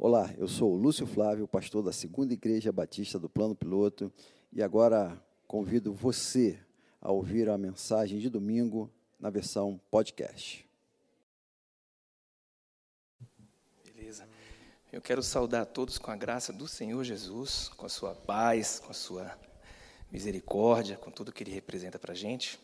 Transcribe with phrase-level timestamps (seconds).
[0.00, 4.12] Olá, eu sou o Lúcio Flávio, pastor da Segunda Igreja Batista do Plano Piloto,
[4.52, 6.56] e agora convido você
[7.00, 8.88] a ouvir a mensagem de domingo
[9.18, 10.64] na versão podcast.
[13.84, 14.28] Beleza.
[14.92, 18.92] Eu quero saudar todos com a graça do Senhor Jesus, com a sua paz, com
[18.92, 19.36] a sua
[20.12, 22.56] misericórdia, com tudo que Ele representa para a gente.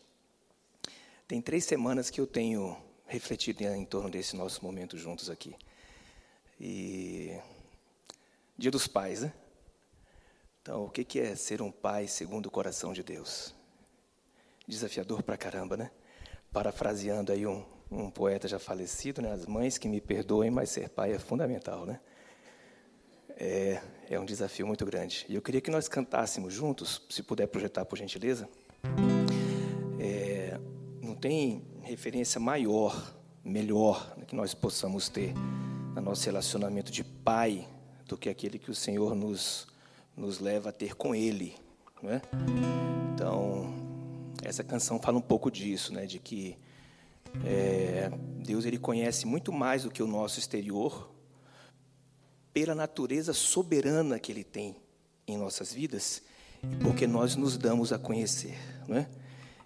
[1.27, 5.53] Tem três semanas que eu tenho refletido em torno desse nosso momento juntos aqui.
[6.59, 7.37] E
[8.57, 9.33] Dia dos Pais, né?
[10.61, 13.53] Então, o que é ser um pai segundo o coração de Deus?
[14.67, 15.91] Desafiador pra caramba, né?
[16.51, 19.31] Parafraseando aí um, um poeta já falecido, né?
[19.31, 21.99] As mães que me perdoem, mas ser pai é fundamental, né?
[23.37, 25.25] É, é um desafio muito grande.
[25.29, 28.49] E eu queria que nós cantássemos juntos, se puder projetar, por gentileza.
[29.99, 30.57] É,
[31.01, 35.33] não tem referência maior, melhor, que nós possamos ter
[35.95, 37.67] no nosso relacionamento de pai
[38.07, 39.67] do que aquele que o Senhor nos,
[40.15, 41.55] nos leva a ter com Ele.
[42.03, 42.21] É?
[43.13, 43.73] Então,
[44.43, 46.05] essa canção fala um pouco disso, né?
[46.05, 46.57] de que
[47.43, 48.11] é,
[48.45, 51.09] Deus ele conhece muito mais do que o nosso exterior,
[52.53, 54.75] pela natureza soberana que Ele tem
[55.27, 56.21] em nossas vidas,
[56.63, 58.57] e porque nós nos damos a conhecer.
[58.87, 59.09] Não é?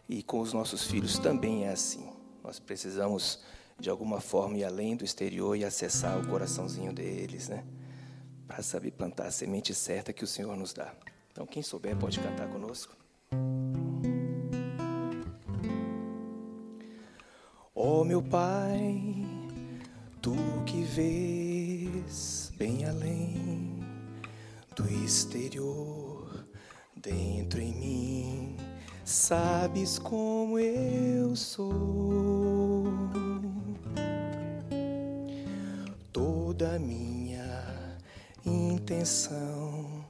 [0.08, 2.10] E com os nossos filhos também é assim.
[2.44, 3.40] Nós precisamos
[3.80, 7.64] de alguma forma ir além do exterior e acessar o coraçãozinho deles, né?
[8.48, 10.94] Para saber plantar a semente certa que o Senhor nos dá.
[11.32, 12.96] Então, quem souber pode cantar conosco.
[17.74, 19.26] Ó oh, meu Pai,
[20.22, 20.36] tu
[20.66, 23.80] que vês bem além
[24.76, 26.46] do exterior,
[26.96, 28.58] dentro em mim,
[29.06, 32.79] sabes como eu sou.
[36.60, 37.98] Toda a minha
[38.46, 40.04] intenção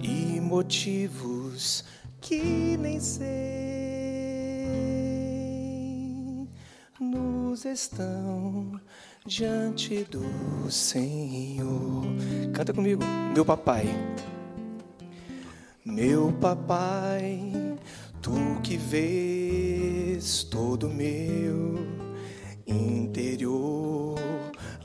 [0.00, 1.84] e motivos
[2.20, 3.22] que nem sei
[6.98, 8.72] nos estão
[9.24, 12.02] diante do Senhor.
[12.52, 13.86] Canta comigo, meu papai.
[15.84, 17.52] Meu papai,
[18.20, 18.32] tu
[18.64, 21.86] que vês todo meu
[22.66, 24.33] interior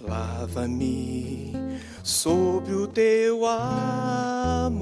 [0.02, 1.54] Lava-me
[2.04, 4.80] sobre o teu amor,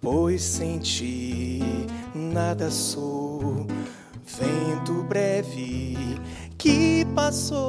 [0.00, 1.60] pois sem ti
[2.14, 3.66] nada sou,
[4.24, 5.96] vento breve
[6.56, 7.64] que passou.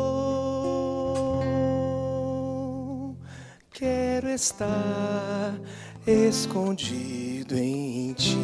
[3.71, 5.59] Quero estar
[6.07, 8.35] escondido em ti.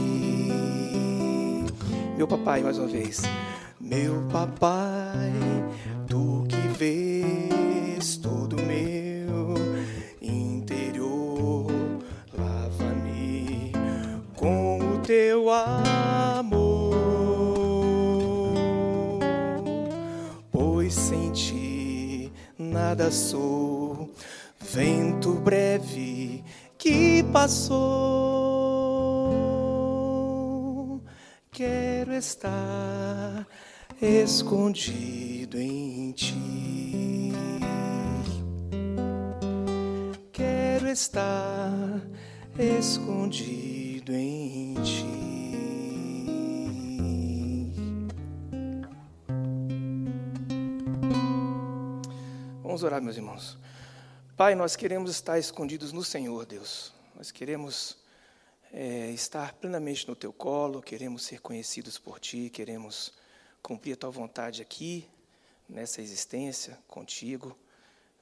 [2.17, 3.21] Meu papai, mais uma vez.
[3.91, 5.33] Meu papai,
[6.07, 9.53] tu que vês todo meu
[10.21, 11.69] interior,
[12.33, 13.73] lava-me
[14.37, 16.93] com o teu amor,
[20.53, 24.09] pois sem ti nada sou,
[24.57, 26.45] vento breve
[26.77, 27.81] que passou.
[31.51, 33.45] Quero estar
[34.01, 37.31] escondido em ti.
[40.31, 41.71] Quero estar
[42.57, 45.05] escondido em ti.
[52.63, 53.55] Vamos orar, meus irmãos.
[54.35, 56.91] Pai, nós queremos estar escondidos no Senhor, Deus.
[57.15, 57.99] Nós queremos
[58.73, 63.20] é, estar plenamente no Teu colo, queremos ser conhecidos por Ti, queremos
[63.61, 65.07] cumprir a tua vontade aqui,
[65.67, 67.57] nessa existência, contigo,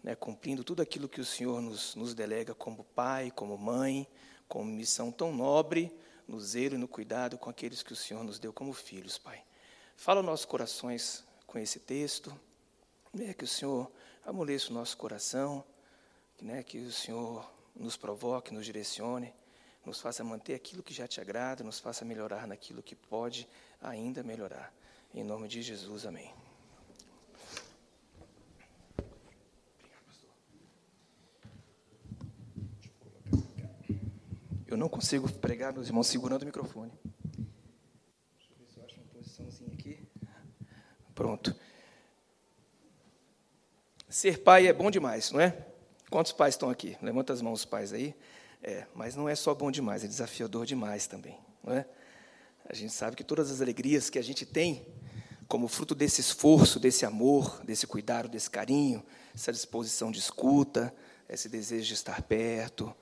[0.03, 4.07] né, cumprindo tudo aquilo que o Senhor nos, nos delega como pai, como mãe,
[4.47, 5.91] como missão tão nobre,
[6.27, 9.43] no zelo e no cuidado com aqueles que o Senhor nos deu como filhos, Pai.
[9.97, 12.39] Fala nossos corações com esse texto,
[13.11, 13.91] né, que o Senhor
[14.23, 15.65] amoleça o nosso coração,
[16.39, 19.33] né, que o Senhor nos provoque, nos direcione,
[19.83, 23.47] nos faça manter aquilo que já te agrada, nos faça melhorar naquilo que pode
[23.81, 24.71] ainda melhorar.
[25.13, 26.31] Em nome de Jesus, amém.
[34.67, 36.91] Eu não consigo pregar, meus irmãos, segurando o microfone.
[38.37, 40.07] Deixa eu ver se eu acho uma posiçãozinha aqui.
[41.15, 41.55] Pronto.
[44.07, 45.65] Ser pai é bom demais, não é?
[46.09, 46.95] Quantos pais estão aqui?
[47.01, 48.15] Levanta as mãos, os pais aí.
[48.61, 51.87] É, mas não é só bom demais, é desafiador demais também, não é?
[52.65, 54.85] A gente sabe que todas as alegrias que a gente tem
[55.49, 59.03] como fruto desse esforço, desse amor, desse cuidado, desse carinho,
[59.33, 60.93] essa disposição de escuta,
[61.27, 62.95] esse desejo de estar perto,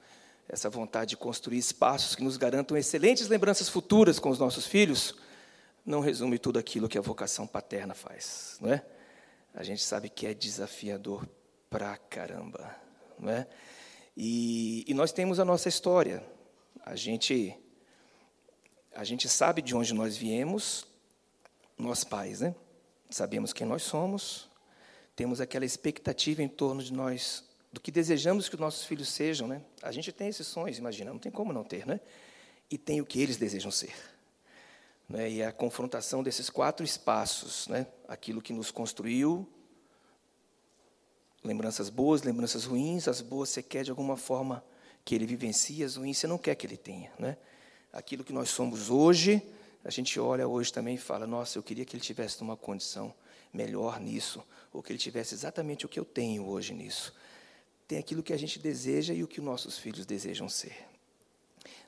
[0.48, 5.14] essa vontade de construir espaços que nos garantam excelentes lembranças futuras com os nossos filhos,
[5.86, 8.82] não resume tudo aquilo que a vocação paterna faz, não é?
[9.54, 11.28] A gente sabe que é desafiador
[11.70, 12.74] pra caramba,
[13.20, 13.46] não é?
[14.16, 16.24] E, e nós temos a nossa história.
[16.86, 17.54] A gente
[18.96, 20.88] a gente sabe de onde nós viemos,
[21.77, 22.56] nós pais, né?
[23.09, 24.50] Sabemos quem nós somos,
[25.15, 29.47] temos aquela expectativa em torno de nós, do que desejamos que os nossos filhos sejam,
[29.47, 29.62] né?
[29.81, 32.00] A gente tem esses sonhos, imagina, não tem como não ter, né?
[32.69, 33.94] E tem o que eles desejam ser.
[35.07, 35.29] Né?
[35.31, 37.88] E a confrontação desses quatro espaços, né?
[38.07, 39.47] Aquilo que nos construiu,
[41.44, 44.63] lembranças boas, lembranças ruins, as boas você quer de alguma forma
[45.06, 47.38] que ele vivencie, as ruins você não quer que ele tenha, né?
[47.94, 49.41] Aquilo que nós somos hoje,
[49.88, 53.13] a gente olha hoje também e fala: nossa, eu queria que ele tivesse numa condição
[53.54, 54.44] melhor nisso,
[54.74, 57.16] ou que ele tivesse exatamente o que eu tenho hoje nisso.
[57.88, 60.75] Tem aquilo que a gente deseja e o que nossos filhos desejam ser.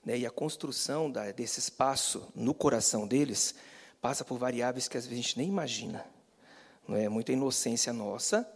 [0.05, 0.19] Né?
[0.19, 3.53] E a construção da, desse espaço no coração deles
[4.01, 6.05] passa por variáveis que às vezes a gente nem imagina.
[6.87, 8.49] Não é muita inocência nossa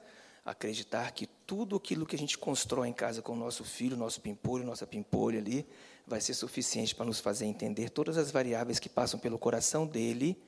[0.45, 4.22] acreditar que tudo aquilo que a gente constrói em casa com o nosso filho, nosso
[4.22, 5.68] pimpolho, nossa pimpolha ali,
[6.06, 10.42] vai ser suficiente para nos fazer entender todas as variáveis que passam pelo coração dele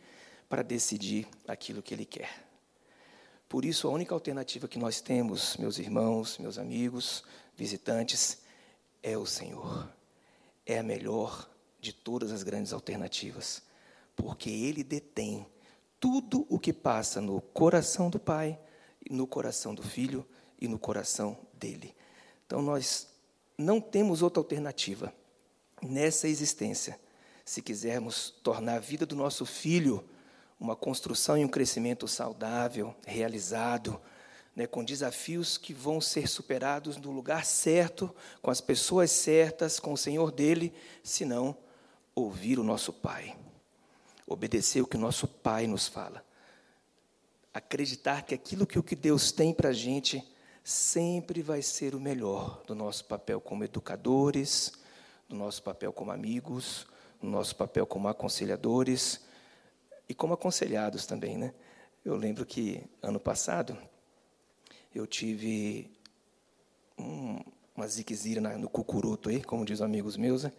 [0.50, 2.46] para decidir aquilo que ele quer.
[3.48, 7.24] Por isso, a única alternativa que nós temos, meus irmãos, meus amigos,
[7.56, 8.40] visitantes,
[9.02, 9.88] é o Senhor.
[10.66, 11.50] É a melhor
[11.80, 13.62] de todas as grandes alternativas,
[14.16, 15.46] porque Ele detém
[16.00, 18.60] tudo o que passa no coração do Pai,
[19.10, 20.26] no coração do Filho
[20.60, 21.96] e no coração dele.
[22.46, 23.08] Então, nós
[23.58, 25.14] não temos outra alternativa
[25.86, 27.00] nessa existência,
[27.44, 30.04] se quisermos tornar a vida do nosso filho
[30.60, 34.02] uma construção e um crescimento saudável, realizado,
[34.56, 39.94] né, com desafios que vão ser superados no lugar certo, com as pessoas certas, com
[39.94, 40.74] o Senhor dele,
[41.04, 41.56] senão
[42.14, 43.36] ouvir o nosso Pai,
[44.26, 46.26] obedecer o que o nosso Pai nos fala,
[47.54, 50.24] acreditar que aquilo que o que Deus tem para a gente
[50.64, 54.72] sempre vai ser o melhor do nosso papel como educadores,
[55.30, 56.88] no nosso papel como amigos,
[57.22, 59.26] no nosso papel como aconselhadores
[60.08, 61.54] e como aconselhados também, né?
[62.04, 63.78] Eu lembro que ano passado
[64.94, 65.92] eu tive
[66.98, 67.40] um,
[67.76, 70.54] uma ziquezira no cucuruto aí, como diz amigos meus, né?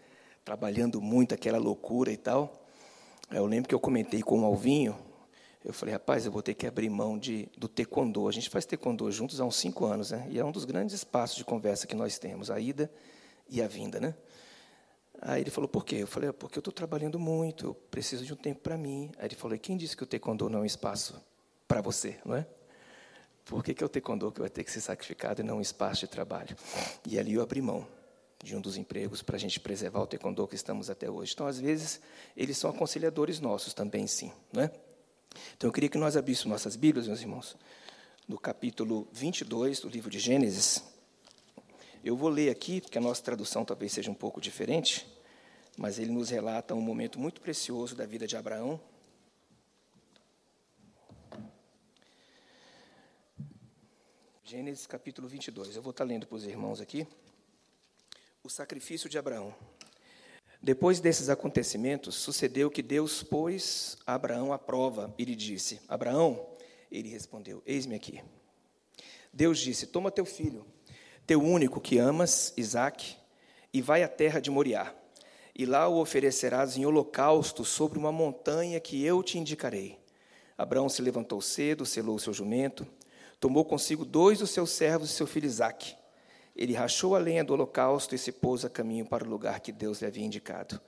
[0.44, 2.66] trabalhando muito aquela loucura e tal.
[3.30, 4.96] Eu lembro que eu comentei com o Alvinho,
[5.64, 8.28] eu falei, rapaz, eu vou ter que abrir mão de, do taekwondo.
[8.28, 10.24] A gente faz taekwondo juntos há uns cinco anos, né?
[10.30, 12.88] E é um dos grandes espaços de conversa que nós temos, a ida
[13.48, 14.14] e a vinda, né?
[15.20, 15.96] Aí ele falou, por quê?
[15.96, 19.10] Eu falei, é porque eu estou trabalhando muito, eu preciso de um tempo para mim.
[19.18, 21.20] Aí ele falou, quem disse que o taekwondo não é um espaço
[21.66, 22.46] para você, não é?
[23.44, 25.60] Por que, que é o taekwondo que vai ter que ser sacrificado e não um
[25.60, 26.56] espaço de trabalho?
[27.06, 27.86] E ali eu abri mão
[28.42, 31.32] de um dos empregos para a gente preservar o taekwondo que estamos até hoje.
[31.32, 32.00] Então, às vezes,
[32.36, 34.70] eles são aconselhadores nossos também, sim, não é?
[35.56, 37.56] Então, eu queria que nós abríssemos nossas Bíblias, meus irmãos,
[38.28, 40.82] no capítulo 22 do livro de Gênesis.
[42.06, 45.04] Eu vou ler aqui, porque a nossa tradução talvez seja um pouco diferente,
[45.76, 48.80] mas ele nos relata um momento muito precioso da vida de Abraão.
[54.44, 55.74] Gênesis capítulo 22.
[55.74, 57.08] Eu vou estar lendo para os irmãos aqui.
[58.40, 59.52] O sacrifício de Abraão.
[60.62, 66.56] Depois desses acontecimentos, sucedeu que Deus pôs Abraão à prova e lhe disse: Abraão,
[66.88, 68.22] ele respondeu: Eis-me aqui.
[69.32, 70.64] Deus disse: Toma teu filho
[71.26, 73.16] teu único que amas, Isaque,
[73.72, 74.94] e vai à terra de Moriá.
[75.54, 79.98] E lá o oferecerás em holocausto sobre uma montanha que eu te indicarei.
[80.56, 82.86] Abraão se levantou cedo, selou seu jumento,
[83.40, 85.96] tomou consigo dois dos seus servos e seu filho Isaque.
[86.54, 89.72] Ele rachou a lenha do holocausto e se pôs a caminho para o lugar que
[89.72, 90.80] Deus lhe havia indicado.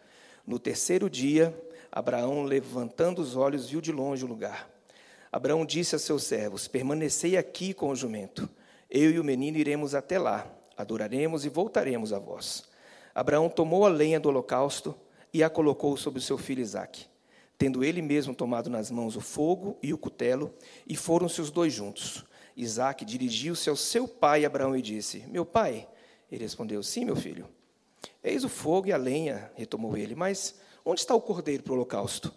[0.47, 1.53] No terceiro dia,
[1.91, 4.71] Abraão, levantando os olhos, viu de longe o lugar.
[5.33, 8.49] Abraão disse a seus servos: Permanecei aqui com o jumento.
[8.91, 12.65] Eu e o menino iremos até lá, adoraremos e voltaremos a vós.
[13.15, 14.95] Abraão tomou a lenha do holocausto
[15.33, 17.07] e a colocou sobre o seu filho Isaque.
[17.59, 20.55] Tendo ele mesmo tomado nas mãos o fogo e o cutelo,
[20.87, 22.25] e foram-se os dois juntos.
[22.57, 25.87] Isaque dirigiu-se ao seu pai Abraão e disse: Meu pai.
[26.31, 27.49] Ele respondeu: Sim, meu filho.
[28.23, 30.55] Eis o fogo e a lenha, retomou ele, mas
[30.85, 32.33] onde está o cordeiro para o holocausto?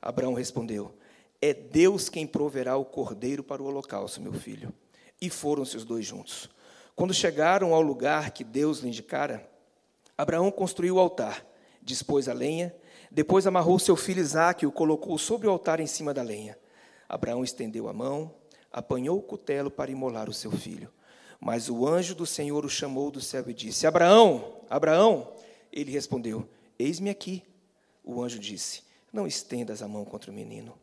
[0.00, 0.94] Abraão respondeu:
[1.40, 4.72] É Deus quem proverá o cordeiro para o holocausto, meu filho.
[5.20, 6.48] E foram-se os dois juntos.
[6.94, 9.48] Quando chegaram ao lugar que Deus lhe indicara,
[10.16, 11.44] Abraão construiu o altar,
[11.82, 12.74] dispôs a lenha,
[13.10, 16.58] depois amarrou seu filho Isaque e o colocou sobre o altar em cima da lenha.
[17.08, 18.32] Abraão estendeu a mão,
[18.72, 20.90] apanhou o cutelo para imolar o seu filho.
[21.40, 25.32] Mas o anjo do Senhor o chamou do céu e disse: Abraão, Abraão.
[25.72, 27.42] Ele respondeu: Eis-me aqui.
[28.02, 30.76] O anjo disse: Não estendas a mão contra o menino.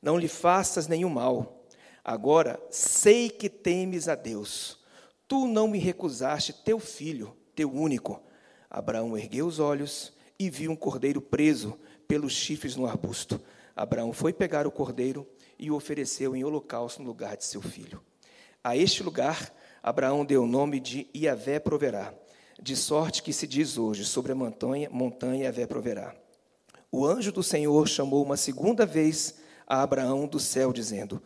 [0.00, 1.61] Não lhe faças nenhum mal.
[2.04, 4.78] Agora sei que temes a Deus.
[5.28, 8.22] Tu não me recusaste teu filho, teu único.
[8.68, 11.78] Abraão ergueu os olhos e viu um cordeiro preso
[12.08, 13.40] pelos chifres no arbusto.
[13.76, 15.26] Abraão foi pegar o cordeiro
[15.58, 18.02] e o ofereceu em holocausto no lugar de seu filho.
[18.64, 22.12] A este lugar, Abraão deu o nome de Iavé proverá,
[22.60, 26.14] de sorte que se diz hoje, sobre a montanha, montanha Iavé proverá.
[26.90, 31.22] O anjo do Senhor chamou uma segunda vez a Abraão do céu, dizendo: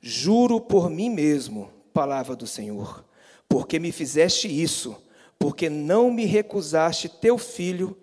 [0.00, 3.04] Juro por mim mesmo, palavra do Senhor,
[3.48, 4.96] porque me fizeste isso,
[5.38, 7.96] porque não me recusaste teu filho,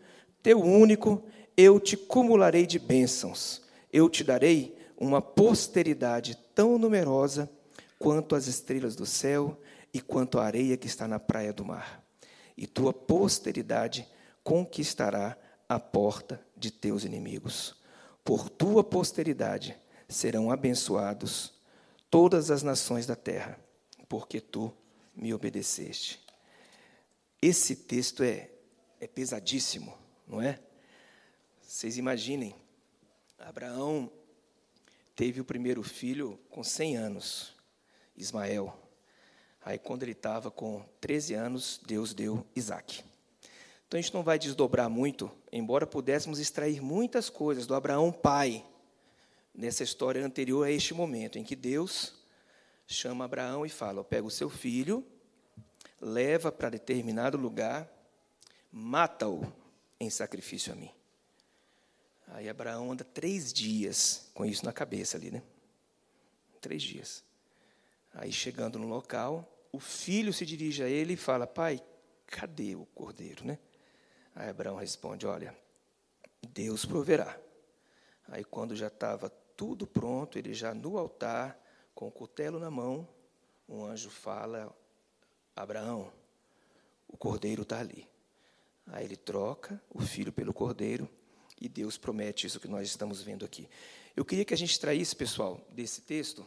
[0.43, 1.23] teu único,
[1.55, 3.61] eu te cumularei de bênçãos,
[3.91, 7.49] eu te darei uma posteridade tão numerosa
[7.97, 9.57] quanto as estrelas do céu
[9.93, 12.03] e quanto a areia que está na praia do mar.
[12.57, 14.07] E tua posteridade
[14.43, 15.37] conquistará
[15.67, 17.75] a porta de teus inimigos.
[18.23, 19.75] Por tua posteridade
[20.07, 21.54] serão abençoados
[22.15, 23.59] todas as nações da terra,
[24.07, 24.73] porque tu
[25.13, 26.25] me obedeceste.
[27.41, 28.49] Esse texto é,
[29.01, 29.93] é pesadíssimo,
[30.25, 30.57] não é?
[31.61, 32.55] Vocês imaginem,
[33.37, 34.09] Abraão
[35.13, 37.53] teve o primeiro filho com 100 anos,
[38.15, 38.73] Ismael.
[39.61, 43.03] Aí, quando ele estava com 13 anos, Deus deu Isaac.
[43.85, 48.65] Então, a gente não vai desdobrar muito, embora pudéssemos extrair muitas coisas do Abraão pai,
[49.55, 52.13] nessa história anterior a este momento, em que Deus
[52.87, 55.05] chama Abraão e fala: pega o seu filho,
[55.99, 57.89] leva para determinado lugar,
[58.71, 59.51] mata-o
[59.99, 60.91] em sacrifício a mim.
[62.27, 65.41] Aí Abraão anda três dias com isso na cabeça ali, né?
[66.59, 67.23] Três dias.
[68.13, 71.81] Aí chegando no local, o filho se dirige a ele e fala: Pai,
[72.27, 73.59] cadê o cordeiro, né?
[74.33, 75.55] Aí Abraão responde: Olha,
[76.49, 77.39] Deus proverá.
[78.27, 81.59] Aí quando já estava tudo pronto, ele já no altar,
[81.93, 83.07] com o cutelo na mão,
[83.67, 84.75] um anjo fala:
[85.55, 86.11] Abraão,
[87.07, 88.07] o cordeiro está ali.
[88.87, 91.09] Aí ele troca o filho pelo cordeiro
[91.59, 93.67] e Deus promete isso que nós estamos vendo aqui.
[94.15, 96.45] Eu queria que a gente extraísse, pessoal, desse texto,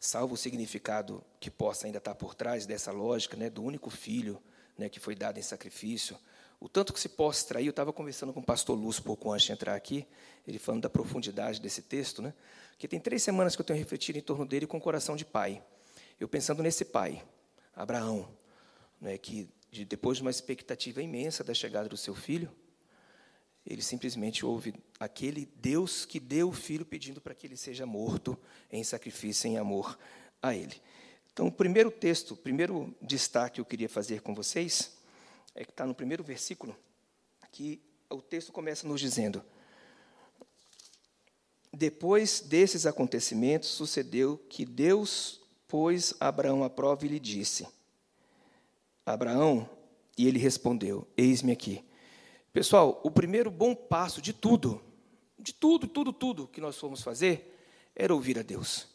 [0.00, 4.42] salvo o significado que possa ainda estar por trás dessa lógica, né, do único filho
[4.76, 6.18] né, que foi dado em sacrifício,
[6.62, 9.46] o tanto que se possa extrair, eu estava conversando com o pastor Lúcio pouco antes
[9.46, 10.06] de entrar aqui,
[10.46, 12.32] ele falando da profundidade desse texto, né?
[12.78, 15.24] Que tem três semanas que eu tenho refletido em torno dele com o coração de
[15.24, 15.60] pai.
[16.20, 17.20] Eu pensando nesse pai,
[17.74, 18.28] Abraão,
[19.00, 19.48] né, que
[19.88, 22.48] depois de uma expectativa imensa da chegada do seu filho,
[23.66, 28.38] ele simplesmente ouve aquele Deus que deu o filho pedindo para que ele seja morto
[28.70, 29.98] em sacrifício, em amor
[30.40, 30.80] a ele.
[31.32, 35.01] Então, o primeiro texto, o primeiro destaque que eu queria fazer com vocês,
[35.54, 36.76] é que está no primeiro versículo,
[37.50, 39.44] que o texto começa nos dizendo:
[41.72, 47.66] Depois desses acontecimentos, sucedeu que Deus pôs Abraão à prova e lhe disse:
[49.04, 49.68] Abraão,
[50.16, 51.84] e ele respondeu: Eis-me aqui.
[52.52, 54.82] Pessoal, o primeiro bom passo de tudo,
[55.38, 57.58] de tudo, tudo, tudo que nós fomos fazer,
[57.96, 58.88] era ouvir a Deus.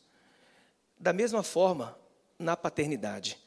[0.99, 1.97] Da mesma forma,
[2.37, 3.37] na paternidade.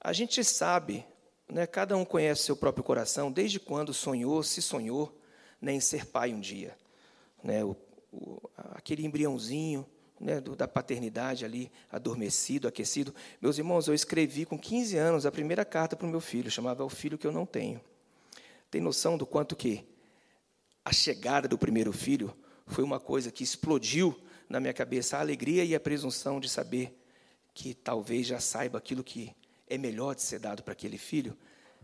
[0.00, 1.04] A gente sabe,
[1.48, 5.16] né, cada um conhece seu próprio coração, desde quando sonhou, se sonhou
[5.60, 6.76] né, em ser pai um dia.
[7.42, 7.76] Né, o,
[8.12, 8.40] o,
[8.72, 9.86] aquele embriãozinho
[10.18, 13.14] né, do, da paternidade ali, adormecido, aquecido.
[13.40, 16.84] Meus irmãos, eu escrevi com 15 anos a primeira carta para o meu filho, chamava
[16.84, 17.80] O Filho que Eu Não Tenho.
[18.70, 19.86] Tem noção do quanto que
[20.84, 22.34] a chegada do primeiro filho
[22.66, 26.98] foi uma coisa que explodiu na minha cabeça a alegria e a presunção de saber
[27.52, 29.34] que talvez já saiba aquilo que
[29.68, 31.36] é melhor de ser dado para aquele filho?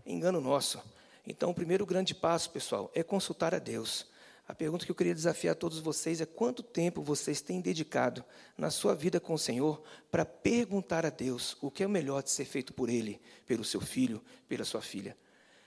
[0.05, 0.83] Engano nosso.
[1.27, 4.07] Então, o primeiro grande passo, pessoal, é consultar a Deus.
[4.51, 8.25] A pergunta que eu queria desafiar a todos vocês é quanto tempo vocês têm dedicado
[8.59, 12.23] na sua vida com o Senhor para perguntar a Deus o que é o melhor
[12.23, 15.17] de ser feito por Ele, pelo seu filho, pela sua filha.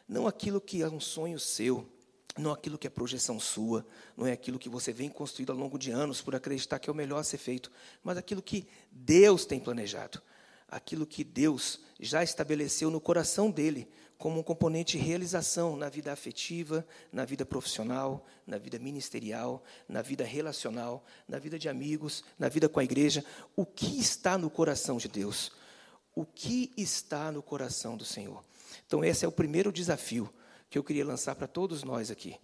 [0.05, 1.89] Não aquilo que é um sonho seu,
[2.38, 3.86] não aquilo que é projeção sua,
[4.17, 6.93] não é aquilo que você vem construindo ao longo de anos por acreditar que é
[6.93, 7.72] o melhor a ser feito,
[8.03, 10.22] mas aquilo que Deus tem planejado,
[10.74, 13.88] aquilo que Deus já estabeleceu no coração dele
[14.18, 20.01] como um componente de realização na vida afetiva, na vida profissional, na vida ministerial, na
[20.01, 23.24] vida relacional, na vida de amigos, na vida com a igreja.
[23.56, 25.51] O que está no coração de Deus?
[26.15, 28.44] O que está no coração do Senhor?
[28.88, 30.34] Então, esse é o primeiro desafio
[30.70, 32.36] que eu queria lançar para todos nós aqui.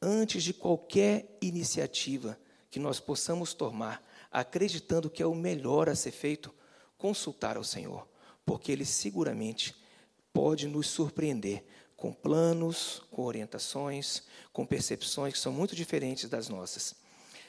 [0.00, 2.38] Antes de qualquer iniciativa
[2.70, 6.54] que nós possamos tomar acreditando que é o melhor a ser feito,
[7.00, 8.06] consultar ao Senhor,
[8.44, 9.74] porque Ele seguramente
[10.32, 11.64] pode nos surpreender
[11.96, 16.94] com planos, com orientações, com percepções que são muito diferentes das nossas.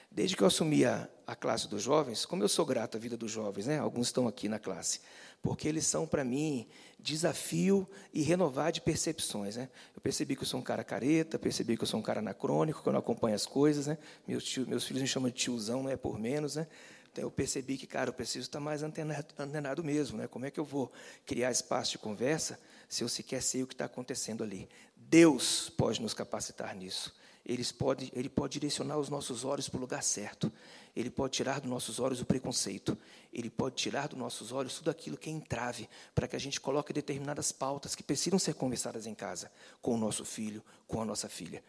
[0.09, 3.15] Desde que eu assumi a, a classe dos jovens, como eu sou grato à vida
[3.15, 3.79] dos jovens, né?
[3.79, 4.99] alguns estão aqui na classe,
[5.41, 6.67] porque eles são, para mim,
[6.99, 9.55] desafio e renovar de percepções.
[9.55, 9.69] Né?
[9.95, 12.83] Eu percebi que eu sou um cara careta, percebi que eu sou um cara anacrônico,
[12.83, 13.87] que eu não acompanho as coisas.
[13.87, 13.97] Né?
[14.27, 16.57] Meus, tio, meus filhos me chamam de tiozão, não é por menos.
[16.57, 16.67] Né?
[17.11, 20.17] Então, eu percebi que, cara, eu preciso estar mais antenado, antenado mesmo.
[20.17, 20.27] Né?
[20.27, 20.91] Como é que eu vou
[21.25, 24.69] criar espaço de conversa se eu sequer sei o que está acontecendo ali?
[24.95, 27.13] Deus pode nos capacitar nisso.
[27.45, 30.51] Ele pode, ele pode direcionar os nossos olhos para o lugar certo.
[30.95, 32.97] Ele pode tirar dos nossos olhos o preconceito.
[33.33, 36.61] Ele pode tirar dos nossos olhos tudo aquilo que é entrave, para que a gente
[36.61, 39.51] coloque determinadas pautas que precisam ser conversadas em casa,
[39.81, 41.63] com o nosso filho, com a nossa filha.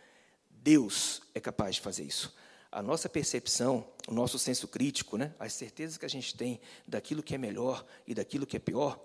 [0.51, 2.33] Deus é capaz de fazer isso.
[2.73, 7.23] A nossa percepção, o nosso senso crítico, né, as certezas que a gente tem daquilo
[7.23, 8.99] que é melhor e daquilo que é pior,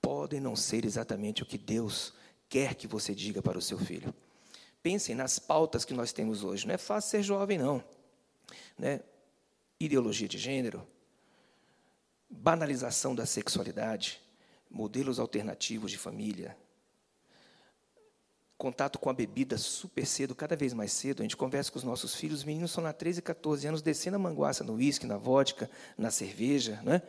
[0.00, 2.14] podem não ser exatamente o que Deus
[2.48, 4.14] quer que você diga para o seu filho.
[4.80, 6.64] Pensem nas pautas que nós temos hoje.
[6.64, 7.82] Não é fácil ser jovem, não.
[8.78, 9.00] Né?
[9.80, 10.86] Ideologia de gênero,
[12.30, 14.22] banalização da sexualidade,
[14.70, 16.56] modelos alternativos de família,
[18.58, 21.20] contato com a bebida super cedo, cada vez mais cedo.
[21.20, 24.16] A gente conversa com os nossos filhos, os meninos são lá 13, 14 anos, descendo
[24.16, 26.80] a manguaça no uísque, na vodka, na cerveja.
[26.82, 27.02] Né?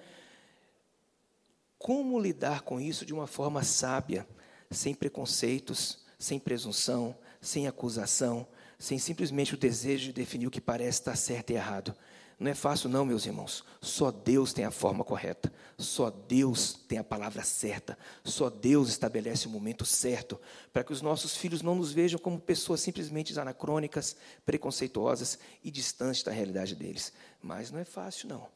[1.78, 4.28] Como lidar com isso de uma forma sábia,
[4.70, 8.46] sem preconceitos, sem presunção, sem acusação,
[8.78, 11.96] sem simplesmente o desejo de definir o que parece estar certo e errado.
[12.40, 13.64] Não é fácil, não, meus irmãos.
[13.82, 15.52] Só Deus tem a forma correta.
[15.76, 17.98] Só Deus tem a palavra certa.
[18.24, 20.40] Só Deus estabelece o momento certo
[20.72, 24.16] para que os nossos filhos não nos vejam como pessoas simplesmente anacrônicas,
[24.46, 27.12] preconceituosas e distantes da realidade deles.
[27.42, 28.48] Mas não é fácil, não.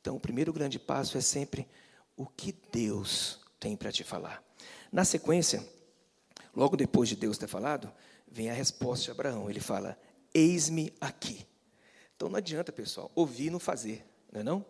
[0.00, 1.66] Então, o primeiro grande passo é sempre
[2.16, 4.40] o que Deus tem para te falar.
[4.92, 5.66] Na sequência,
[6.54, 7.92] logo depois de Deus ter falado,
[8.30, 9.50] vem a resposta de Abraão.
[9.50, 9.98] Ele fala:
[10.32, 11.44] Eis-me aqui.
[12.16, 14.64] Então não adianta, pessoal, ouvir e não fazer, não é não?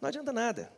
[0.00, 0.72] Não adianta nada.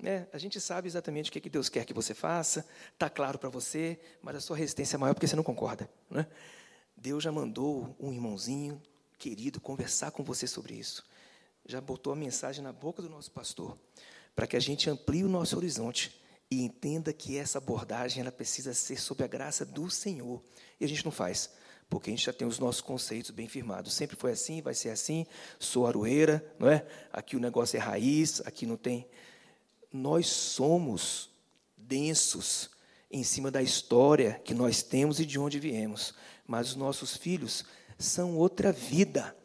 [0.00, 0.26] Né?
[0.32, 3.38] A gente sabe exatamente o que, é que Deus quer que você faça, está claro
[3.38, 5.88] para você, mas a sua resistência é maior porque você não concorda.
[6.10, 6.26] Né?
[6.96, 8.82] Deus já mandou um irmãozinho
[9.16, 11.04] querido conversar com você sobre isso.
[11.64, 13.78] Já botou a mensagem na boca do nosso pastor,
[14.34, 18.74] para que a gente amplie o nosso horizonte e entenda que essa abordagem ela precisa
[18.74, 20.42] ser sob a graça do Senhor.
[20.80, 21.50] E a gente não faz,
[21.88, 23.94] porque a gente já tem os nossos conceitos bem firmados.
[23.94, 25.26] Sempre foi assim, vai ser assim.
[25.58, 26.86] Sou aroeira, não é?
[27.12, 29.06] Aqui o negócio é raiz, aqui não tem.
[29.92, 31.30] Nós somos
[31.76, 32.70] densos
[33.10, 36.14] em cima da história que nós temos e de onde viemos,
[36.46, 37.64] mas os nossos filhos
[37.96, 39.36] são outra vida,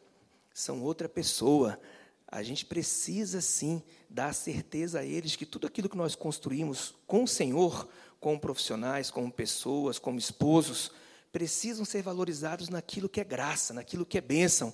[0.54, 1.80] são outra pessoa.
[2.28, 7.24] A gente precisa sim dar certeza a eles que tudo aquilo que nós construímos com
[7.24, 7.88] o Senhor,
[8.20, 10.92] como profissionais, como pessoas, como esposos,
[11.32, 14.74] precisam ser valorizados naquilo que é graça, naquilo que é bênção.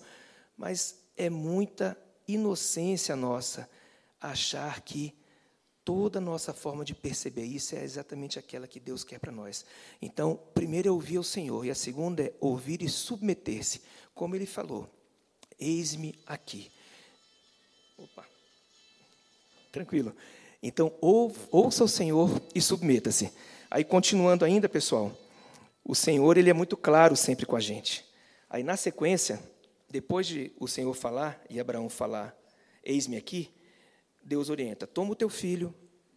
[0.57, 3.69] Mas é muita inocência nossa
[4.19, 5.13] achar que
[5.83, 9.63] toda a nossa forma de perceber isso é exatamente aquela que Deus quer para nós.
[10.01, 13.81] Então, primeiro é ouvir o Senhor, e a segunda é ouvir e submeter-se,
[14.13, 14.89] como ele falou:
[15.59, 16.71] Eis-me aqui.
[17.97, 18.25] Opa.
[19.71, 20.15] Tranquilo.
[20.63, 23.31] Então, ouça o Senhor e submeta-se.
[23.69, 25.15] Aí, continuando ainda, pessoal,
[25.87, 28.03] o Senhor ele é muito claro sempre com a gente.
[28.49, 29.39] Aí, na sequência,
[29.87, 32.35] depois de o Senhor falar e Abraão falar,
[32.83, 33.53] eis-me aqui,
[34.23, 35.73] Deus orienta: toma o teu filho,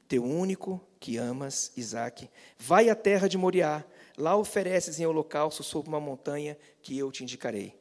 [0.09, 3.85] teu único que amas, Isaque, vai à terra de Moriá,
[4.17, 7.79] lá ofereces em holocausto sobre uma montanha que eu te indicarei.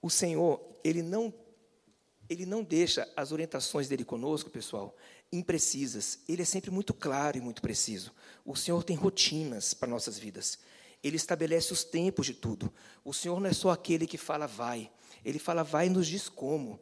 [0.00, 1.34] O Senhor, ele não
[2.28, 4.96] ele não deixa as orientações dele conosco, pessoal,
[5.32, 6.18] imprecisas.
[6.28, 8.12] Ele é sempre muito claro e muito preciso.
[8.44, 10.58] O Senhor tem rotinas para nossas vidas.
[11.02, 12.72] Ele estabelece os tempos de tudo.
[13.04, 14.90] O Senhor não é só aquele que fala vai.
[15.24, 16.78] Ele fala vai e nos diz como.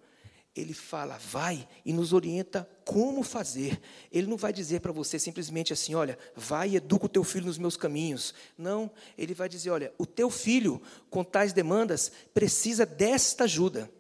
[0.55, 3.81] Ele fala vai e nos orienta como fazer.
[4.11, 7.47] Ele não vai dizer para você simplesmente assim, olha, vai e educa o teu filho
[7.47, 8.35] nos meus caminhos.
[8.59, 13.91] Não, ele vai dizer, olha, o teu filho com tais demandas precisa desta ajuda.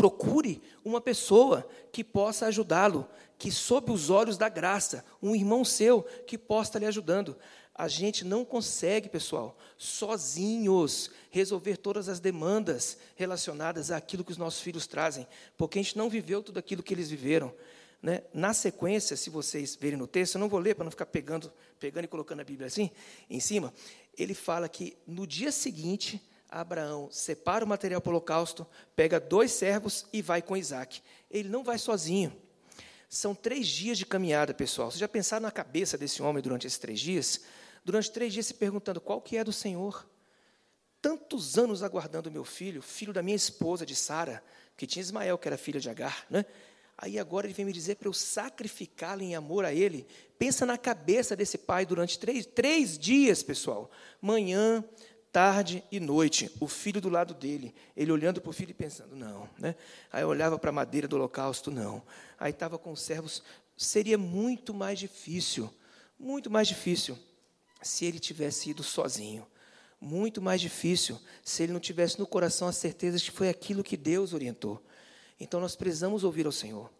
[0.00, 3.06] Procure uma pessoa que possa ajudá-lo,
[3.38, 7.36] que sob os olhos da graça, um irmão seu que possa lhe ajudando.
[7.74, 14.62] A gente não consegue, pessoal, sozinhos, resolver todas as demandas relacionadas àquilo que os nossos
[14.62, 17.52] filhos trazem, porque a gente não viveu tudo aquilo que eles viveram.
[18.02, 18.22] Né?
[18.32, 21.52] Na sequência, se vocês verem no texto, eu não vou ler para não ficar pegando,
[21.78, 22.90] pegando e colocando a Bíblia assim,
[23.28, 23.70] em cima,
[24.16, 29.52] ele fala que no dia seguinte Abraão separa o material para o holocausto, pega dois
[29.52, 31.00] servos e vai com Isaac.
[31.30, 32.36] Ele não vai sozinho.
[33.08, 34.90] São três dias de caminhada, pessoal.
[34.90, 37.40] Vocês já pensaram na cabeça desse homem durante esses três dias?
[37.84, 40.08] Durante três dias se perguntando qual que é do Senhor.
[41.00, 44.42] Tantos anos aguardando meu filho, filho da minha esposa, de Sara,
[44.76, 46.44] que tinha Ismael, que era filha de Agar, né?
[47.02, 50.06] Aí agora ele vem me dizer para eu sacrificá-lo em amor a ele.
[50.38, 53.90] Pensa na cabeça desse pai durante três, três dias, pessoal.
[54.20, 54.84] Manhã,
[55.32, 59.14] tarde e noite, o filho do lado dele, ele olhando para o filho e pensando,
[59.14, 59.48] não.
[59.58, 59.74] Né?
[60.12, 62.02] Aí olhava para a madeira do holocausto, não.
[62.38, 63.42] Aí estava com os servos,
[63.76, 65.72] seria muito mais difícil,
[66.18, 67.18] muito mais difícil,
[67.82, 69.46] se ele tivesse ido sozinho.
[70.00, 73.84] Muito mais difícil se ele não tivesse no coração a certeza de que foi aquilo
[73.84, 74.82] que Deus orientou.
[75.38, 76.90] Então nós precisamos ouvir ao Senhor.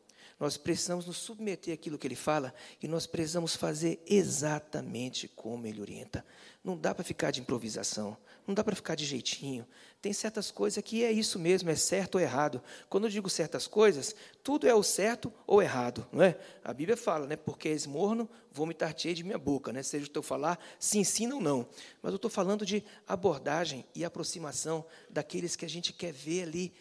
[0.40, 5.82] Nós precisamos nos submeter àquilo que ele fala e nós precisamos fazer exatamente como ele
[5.82, 6.24] orienta.
[6.64, 9.66] Não dá para ficar de improvisação, não dá para ficar de jeitinho.
[10.00, 12.62] Tem certas coisas que é isso mesmo, é certo ou errado.
[12.88, 16.38] Quando eu digo certas coisas, tudo é o certo ou errado, não é?
[16.64, 17.36] A Bíblia fala, né?
[17.36, 19.82] Porque és morno, vomitar-te de minha boca, né?
[19.82, 21.68] Seja o teu falar, sim, sim ou não.
[22.02, 26.72] Mas eu estou falando de abordagem e aproximação daqueles que a gente quer ver ali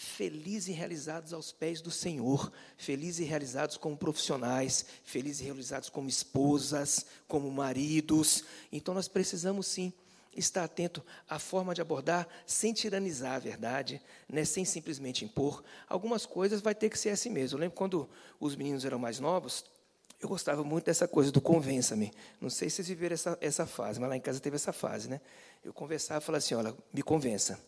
[0.00, 5.88] felizes e realizados aos pés do Senhor, felizes e realizados como profissionais, felizes e realizados
[5.90, 8.44] como esposas, como maridos.
[8.70, 9.92] Então nós precisamos sim
[10.36, 15.64] estar atento à forma de abordar sem tiranizar a verdade, né, sem simplesmente impor.
[15.88, 17.58] Algumas coisas vai ter que ser assim mesmo.
[17.58, 18.08] Eu lembro quando
[18.38, 19.64] os meninos eram mais novos,
[20.20, 22.12] eu gostava muito dessa coisa do convença-me.
[22.40, 25.08] Não sei se vocês viveram essa, essa fase, mas lá em casa teve essa fase,
[25.08, 25.20] né?
[25.64, 27.58] Eu conversava e falava assim, olha, me convença,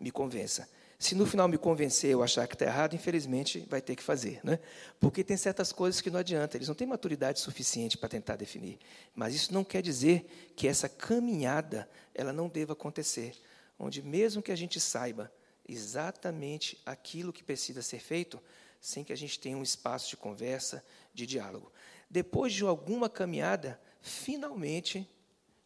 [0.00, 0.68] me convença.
[0.98, 4.40] Se no final me convencer eu achar que está errado, infelizmente vai ter que fazer.
[4.42, 4.58] Né?
[4.98, 8.78] Porque tem certas coisas que não adianta, eles não têm maturidade suficiente para tentar definir.
[9.14, 13.34] Mas isso não quer dizer que essa caminhada ela não deva acontecer.
[13.78, 15.30] Onde, mesmo que a gente saiba
[15.68, 18.40] exatamente aquilo que precisa ser feito,
[18.80, 20.82] sem que a gente tenha um espaço de conversa,
[21.12, 21.70] de diálogo.
[22.08, 25.08] Depois de alguma caminhada, finalmente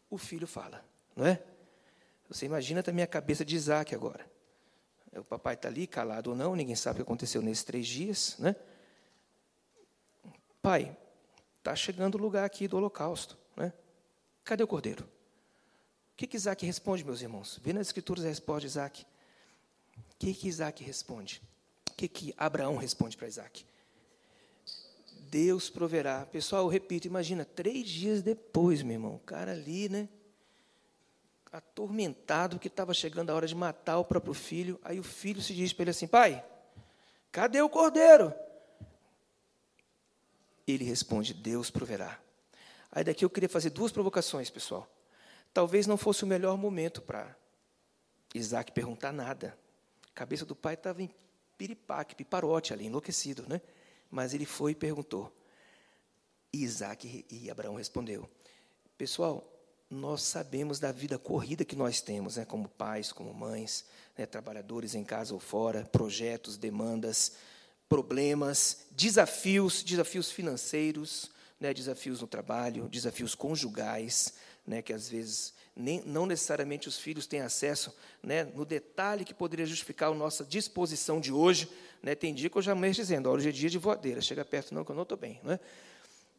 [0.08, 1.40] o filho fala, não é?
[2.28, 4.28] Você imagina também a cabeça de Isaac agora.
[5.12, 8.36] O papai está ali, calado ou não, ninguém sabe o que aconteceu nesses três dias.
[8.38, 8.54] Né?
[10.62, 10.96] Pai,
[11.58, 13.36] está chegando o lugar aqui do holocausto.
[13.56, 13.72] Né?
[14.44, 15.04] Cadê o cordeiro?
[15.04, 17.58] O que, que Isaac responde, meus irmãos?
[17.62, 19.06] Vê nas escrituras a resposta de Isaac.
[19.96, 21.42] O que, que Isaac responde?
[21.90, 23.64] O que, que Abraão responde para Isaac?
[25.30, 26.26] Deus proverá.
[26.26, 30.08] Pessoal, eu repito, imagina, três dias depois, meu irmão, o cara ali, né?
[31.50, 34.78] Atormentado que estava chegando a hora de matar o próprio filho.
[34.82, 36.44] Aí o filho se diz para ele assim: Pai,
[37.32, 38.32] cadê o cordeiro?
[40.66, 42.18] Ele responde: Deus proverá.
[42.92, 44.88] Aí daqui eu queria fazer duas provocações, pessoal.
[45.52, 47.36] Talvez não fosse o melhor momento para
[48.34, 49.56] Isaac perguntar nada.
[50.10, 51.10] A cabeça do pai estava em
[51.58, 53.60] piripaque, piparote ali, enlouquecido, né?
[54.10, 55.32] Mas ele foi e perguntou.
[56.52, 58.28] Isaac e Abraão respondeu.
[58.98, 59.46] Pessoal,
[59.90, 63.84] nós sabemos da vida corrida que nós temos, né, como pais, como mães,
[64.16, 67.32] né, trabalhadores em casa ou fora, projetos, demandas,
[67.88, 76.02] problemas, desafios, desafios financeiros, né, desafios no trabalho, desafios conjugais, né, que às vezes nem,
[76.06, 81.20] não necessariamente os filhos têm acesso né, no detalhe que poderia justificar a nossa disposição
[81.20, 81.68] de hoje.
[82.00, 84.72] Né, tem dia que eu já me dizendo, hoje é dia de voadeira, chega perto
[84.72, 85.40] não, que eu não estou bem.
[85.42, 85.58] Né?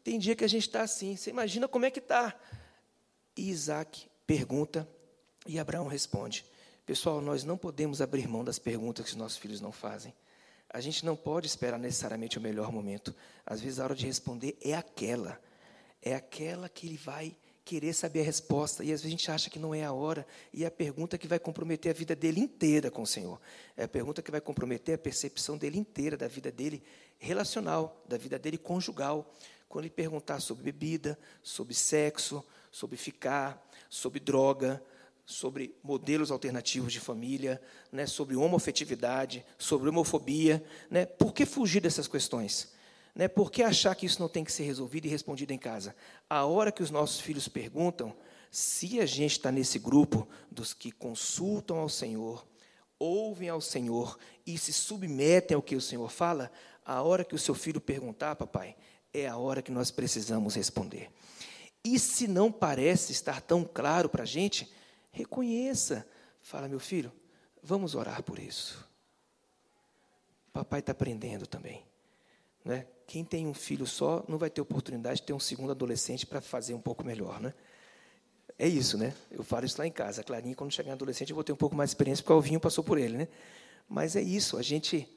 [0.05, 2.33] Tem dia que a gente está assim, você imagina como é que está
[3.35, 4.87] e Isaac pergunta
[5.45, 6.45] e Abraão responde.
[6.85, 10.13] Pessoal, nós não podemos abrir mão das perguntas que os nossos filhos não fazem.
[10.69, 13.13] A gente não pode esperar necessariamente o melhor momento.
[13.45, 15.39] Às vezes a hora de responder é aquela.
[16.01, 18.83] É aquela que ele vai querer saber a resposta.
[18.83, 20.25] E às vezes a gente acha que não é a hora.
[20.53, 23.39] E é a pergunta que vai comprometer a vida dele inteira com o Senhor.
[23.75, 26.81] É a pergunta que vai comprometer a percepção dele inteira, da vida dele
[27.19, 29.31] relacional, da vida dele conjugal.
[29.67, 34.81] Quando ele perguntar sobre bebida, sobre sexo, sobre ficar, sobre droga,
[35.25, 40.63] sobre modelos alternativos de família, né, sobre homofetividade, sobre homofobia.
[40.89, 41.05] Né?
[41.05, 42.73] Por que fugir dessas questões?
[43.13, 43.27] Né?
[43.27, 45.95] Por que achar que isso não tem que ser resolvido e respondido em casa?
[46.29, 48.15] A hora que os nossos filhos perguntam,
[48.49, 52.45] se a gente está nesse grupo dos que consultam ao Senhor,
[52.99, 56.51] ouvem ao Senhor e se submetem ao que o Senhor fala,
[56.85, 58.75] a hora que o seu filho perguntar, papai,
[59.13, 61.09] é a hora que nós precisamos responder.
[61.83, 64.71] E se não parece estar tão claro para a gente,
[65.11, 66.07] reconheça.
[66.41, 67.11] Fala, meu filho,
[67.61, 68.87] vamos orar por isso.
[70.53, 71.83] Papai está aprendendo também.
[72.63, 72.85] Né?
[73.07, 76.41] Quem tem um filho só não vai ter oportunidade de ter um segundo adolescente para
[76.41, 77.39] fazer um pouco melhor.
[77.39, 77.53] Né?
[78.61, 79.11] é isso, né?
[79.31, 80.21] Eu falo isso lá em casa.
[80.21, 82.35] A Clarinha, quando chegar adolescente, eu vou ter um pouco mais de experiência, porque o
[82.35, 83.27] Alvinho passou por ele, né?
[83.89, 85.09] Mas é isso, a gente,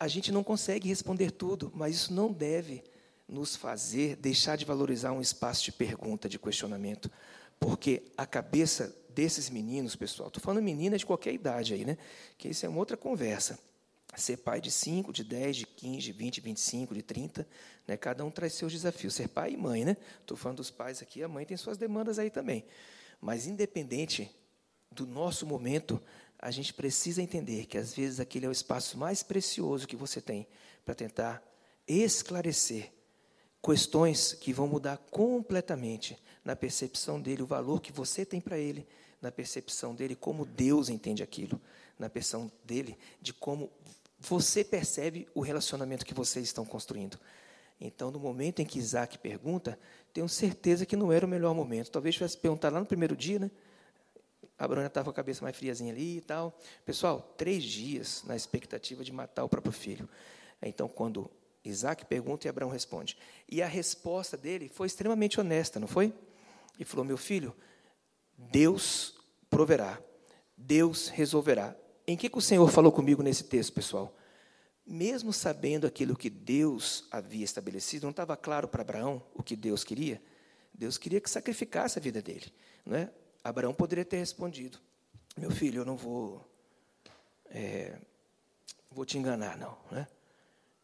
[0.00, 2.82] a gente não consegue responder tudo, mas isso não deve
[3.28, 7.10] nos fazer deixar de valorizar um espaço de pergunta, de questionamento,
[7.58, 11.96] porque a cabeça desses meninos, pessoal, estou falando menina de qualquer idade aí, né?
[12.36, 13.58] Que isso é uma outra conversa.
[14.16, 17.48] Ser pai de 5, de 10, de 15, de 20, 25, de 30,
[17.86, 17.96] né?
[17.96, 19.14] cada um traz seus desafios.
[19.14, 19.96] Ser pai e mãe, né?
[20.20, 22.64] Estou falando dos pais aqui, a mãe tem suas demandas aí também.
[23.20, 24.30] Mas, independente
[24.90, 26.00] do nosso momento,
[26.38, 30.20] a gente precisa entender que, às vezes, aquele é o espaço mais precioso que você
[30.20, 30.46] tem
[30.84, 31.42] para tentar
[31.88, 32.92] esclarecer
[33.64, 38.86] questões que vão mudar completamente na percepção dele, o valor que você tem para ele,
[39.22, 41.58] na percepção dele, como Deus entende aquilo,
[41.98, 43.70] na percepção dele, de como
[44.18, 47.18] você percebe o relacionamento que vocês estão construindo.
[47.80, 49.78] Então, no momento em que Isaac pergunta,
[50.12, 51.90] tenho certeza que não era o melhor momento.
[51.90, 53.50] Talvez tivesse perguntado lá no primeiro dia, né?
[54.58, 56.56] Abraão estava com a cabeça mais friazinha ali e tal.
[56.84, 60.08] Pessoal, três dias na expectativa de matar o próprio filho.
[60.62, 61.30] Então, quando
[61.64, 63.16] Isaac pergunta e Abraão responde.
[63.48, 66.12] E a resposta dele foi extremamente honesta, não foi?
[66.78, 67.54] E falou: Meu filho,
[68.36, 69.14] Deus
[69.48, 69.98] proverá,
[70.56, 71.74] Deus resolverá.
[72.06, 74.14] Em que, que o Senhor falou comigo nesse texto, pessoal?
[74.86, 79.82] Mesmo sabendo aquilo que Deus havia estabelecido, não estava claro para Abraão o que Deus
[79.82, 80.20] queria?
[80.74, 82.52] Deus queria que sacrificasse a vida dele.
[82.84, 83.10] Não é?
[83.42, 84.78] Abraão poderia ter respondido:
[85.36, 86.46] Meu filho, eu não vou,
[87.46, 87.96] é,
[88.90, 89.78] vou te enganar, não.
[89.90, 90.06] Né?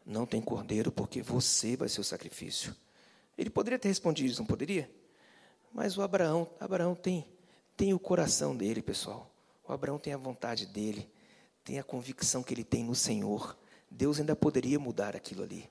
[0.04, 2.74] Não tem cordeiro, porque você vai ser o sacrifício.
[3.36, 4.90] Ele poderia ter respondido isso, não poderia?
[5.72, 7.26] Mas o Abraão, Abraão tem,
[7.76, 9.30] tem o coração dele, pessoal.
[9.66, 11.08] O Abraão tem a vontade dele,
[11.64, 13.56] tem a convicção que ele tem no Senhor.
[13.90, 15.70] Deus ainda poderia mudar aquilo ali.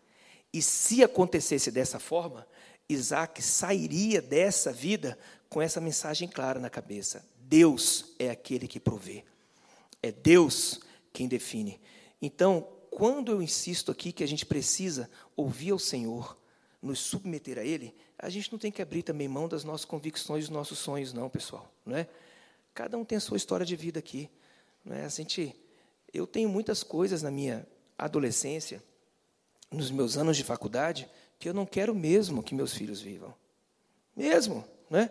[0.54, 2.48] E se acontecesse dessa forma,
[2.88, 9.24] Isaac sairia dessa vida com essa mensagem clara na cabeça: Deus é aquele que provê,
[10.02, 10.80] é Deus
[11.14, 11.80] quem define.
[12.22, 12.68] Então,
[13.00, 16.38] quando eu insisto aqui que a gente precisa ouvir ao Senhor,
[16.82, 20.44] nos submeter a Ele, a gente não tem que abrir também mão das nossas convicções,
[20.44, 21.74] dos nossos sonhos, não, pessoal.
[21.86, 22.10] Não é?
[22.74, 24.30] Cada um tem a sua história de vida aqui.
[24.84, 25.06] Não é?
[25.06, 25.56] a gente,
[26.14, 27.66] eu tenho muitas coisas na minha
[27.98, 28.84] adolescência,
[29.72, 31.10] nos meus anos de faculdade,
[31.40, 33.34] que eu não quero mesmo que meus filhos vivam.
[34.14, 35.10] Mesmo, não é?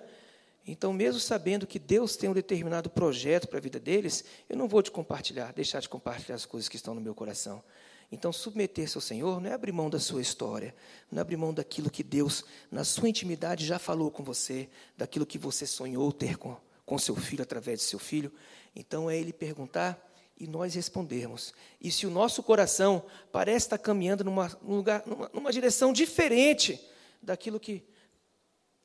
[0.71, 4.69] Então, mesmo sabendo que Deus tem um determinado projeto para a vida deles, eu não
[4.69, 7.65] vou te compartilhar, deixar de compartilhar as coisas que estão no meu coração.
[8.13, 10.75] Então, submeter-se ao Senhor não é abrir mão da sua história,
[11.11, 15.25] não é abrir mão daquilo que Deus, na sua intimidade, já falou com você, daquilo
[15.25, 16.55] que você sonhou ter com,
[16.85, 18.31] com seu filho, através de seu filho.
[18.77, 19.99] Então, é Ele perguntar
[20.39, 21.55] e nós respondermos.
[21.81, 23.03] E se o nosso coração
[23.33, 26.79] parece estar caminhando numa, num lugar, numa, numa direção diferente
[27.23, 27.83] daquilo que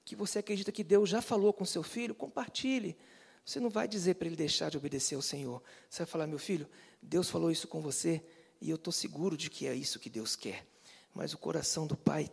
[0.06, 2.98] que você acredita que Deus já falou com seu filho, compartilhe.
[3.46, 5.62] Você não vai dizer para ele deixar de obedecer ao Senhor.
[5.90, 6.68] Você vai falar, meu filho,
[7.02, 8.24] Deus falou isso com você
[8.62, 10.66] e eu estou seguro de que é isso que Deus quer.
[11.14, 12.32] Mas o coração do pai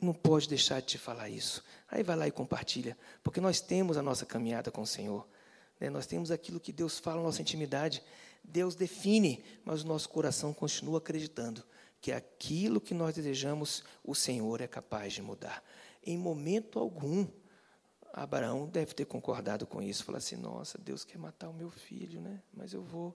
[0.00, 1.64] não pode deixar de te falar isso.
[1.90, 5.26] Aí vai lá e compartilha, porque nós temos a nossa caminhada com o Senhor.
[5.80, 5.88] Né?
[5.88, 8.02] Nós temos aquilo que Deus fala na nossa intimidade.
[8.42, 11.64] Deus define, mas o nosso coração continua acreditando
[12.00, 15.64] que aquilo que nós desejamos, o Senhor é capaz de mudar
[16.04, 17.26] em momento algum,
[18.12, 20.04] Abraão deve ter concordado com isso.
[20.04, 22.40] Falar assim: nossa, Deus quer matar o meu filho, né?
[22.52, 23.14] Mas eu vou.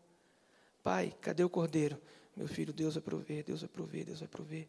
[0.84, 2.00] Pai, cadê o cordeiro?
[2.36, 4.68] Meu filho, Deus vai prover, Deus vai prover, Deus vai prover.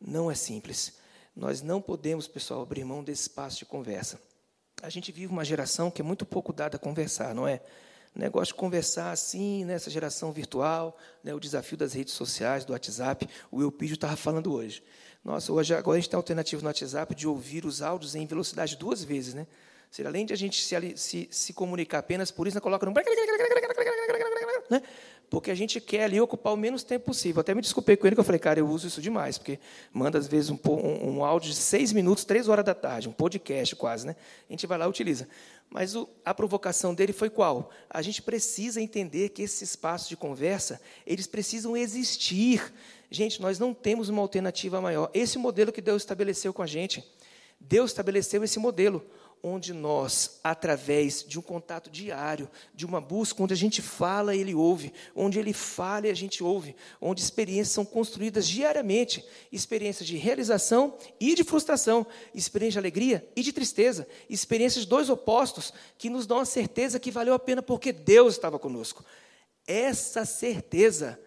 [0.00, 0.98] Não é simples.
[1.34, 4.20] Nós não podemos, pessoal, abrir mão desse espaço de conversa.
[4.82, 7.62] A gente vive uma geração que é muito pouco dada a conversar, não é?
[8.14, 13.28] Negócio de conversar assim, nessa geração virtual, né, o desafio das redes sociais, do WhatsApp.
[13.50, 14.82] O Eupídio estava falando hoje.
[15.24, 18.26] Nossa, hoje agora a gente tem a alternativa no WhatsApp de ouvir os áudios em
[18.26, 19.46] velocidade duas vezes, né?
[19.90, 22.92] Seja, além de a gente se, se, se comunicar apenas por isso, coloca no
[24.70, 24.82] né?
[25.30, 27.40] Porque a gente quer ali ocupar o menos tempo possível.
[27.40, 29.58] Até me desculpei com ele, que eu falei, cara, eu uso isso demais, porque
[29.92, 33.12] manda, às vezes, um, um, um áudio de seis minutos, três horas da tarde, um
[33.12, 34.16] podcast quase, né?
[34.48, 35.26] A gente vai lá e utiliza.
[35.70, 37.70] Mas o, a provocação dele foi qual?
[37.90, 42.72] A gente precisa entender que esses espaços de conversa, eles precisam existir.
[43.10, 45.10] Gente, nós não temos uma alternativa maior.
[45.12, 47.04] Esse modelo que Deus estabeleceu com a gente,
[47.58, 49.04] Deus estabeleceu esse modelo
[49.46, 54.54] onde nós, através de um contato diário, de uma busca, onde a gente fala, ele
[54.54, 60.16] ouve, onde ele fala e a gente ouve, onde experiências são construídas diariamente, experiências de
[60.16, 66.08] realização e de frustração, experiências de alegria e de tristeza, experiências de dois opostos que
[66.08, 69.04] nos dão a certeza que valeu a pena porque Deus estava conosco.
[69.66, 71.20] Essa certeza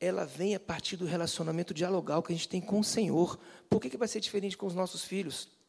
[0.00, 3.38] ela vem a partir do relacionamento dialogal que a gente tem com o Senhor.
[3.70, 5.61] Por que, que vai ser diferente com os nossos filhos?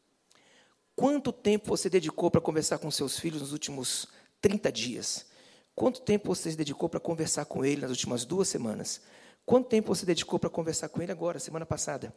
[0.96, 4.06] Quanto tempo você dedicou para conversar com seus filhos nos últimos
[4.40, 5.26] 30 dias?
[5.74, 9.00] Quanto tempo você se dedicou para conversar com ele nas últimas duas semanas?
[9.44, 12.14] Quanto tempo você dedicou para conversar com ele agora, semana passada?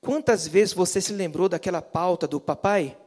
[0.00, 2.98] Quantas vezes você se lembrou daquela pauta do papai?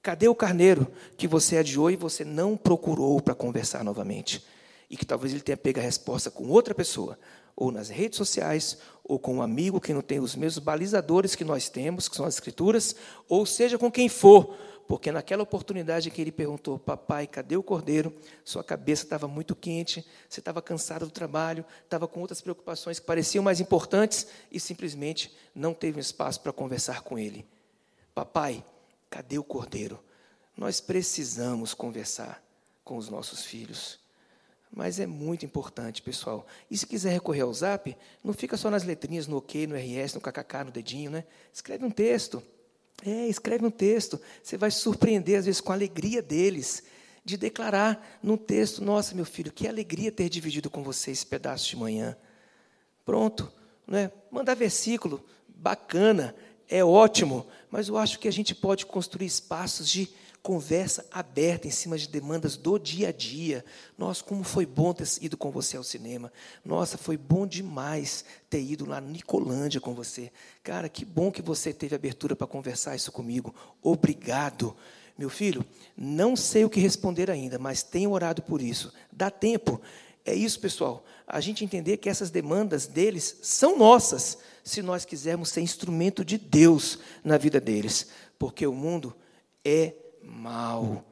[0.00, 4.46] Cadê o carneiro que você adiou e você não procurou para conversar novamente?
[4.88, 7.18] E que talvez ele tenha pego a resposta com outra pessoa,
[7.56, 11.44] ou nas redes sociais, ou com um amigo que não tem os mesmos balizadores que
[11.44, 12.94] nós temos, que são as escrituras,
[13.28, 14.54] ou seja com quem for,
[14.86, 18.12] porque naquela oportunidade que ele perguntou, papai, cadê o cordeiro?
[18.44, 23.06] Sua cabeça estava muito quente, você estava cansado do trabalho, estava com outras preocupações que
[23.06, 27.44] pareciam mais importantes e simplesmente não teve espaço para conversar com ele.
[28.14, 28.64] Papai,
[29.10, 29.98] cadê o cordeiro?
[30.56, 32.42] Nós precisamos conversar
[32.84, 33.98] com os nossos filhos.
[34.76, 36.46] Mas é muito importante, pessoal.
[36.70, 40.12] E se quiser recorrer ao zap, não fica só nas letrinhas, no OK, no RS,
[40.12, 41.24] no KKK, no dedinho, né?
[41.50, 42.42] Escreve um texto.
[43.02, 44.20] É, escreve um texto.
[44.42, 46.82] Você vai se surpreender, às vezes, com a alegria deles,
[47.24, 51.66] de declarar num texto: Nossa, meu filho, que alegria ter dividido com você esse pedaço
[51.70, 52.14] de manhã.
[53.02, 53.50] Pronto.
[53.86, 54.12] Né?
[54.30, 56.34] Mandar versículo, bacana,
[56.68, 60.08] é ótimo, mas eu acho que a gente pode construir espaços de
[60.46, 63.64] conversa aberta em cima de demandas do dia a dia.
[63.98, 66.32] Nossa, como foi bom ter ido com você ao cinema.
[66.64, 70.30] Nossa, foi bom demais ter ido lá no Nicolândia com você.
[70.62, 73.52] Cara, que bom que você teve abertura para conversar isso comigo.
[73.82, 74.76] Obrigado.
[75.18, 75.64] Meu filho,
[75.96, 78.92] não sei o que responder ainda, mas tenho orado por isso.
[79.10, 79.80] Dá tempo.
[80.26, 81.04] É isso, pessoal.
[81.24, 86.36] A gente entender que essas demandas deles são nossas, se nós quisermos ser instrumento de
[86.36, 88.08] Deus na vida deles.
[88.36, 89.16] Porque o mundo
[89.64, 91.06] é mal.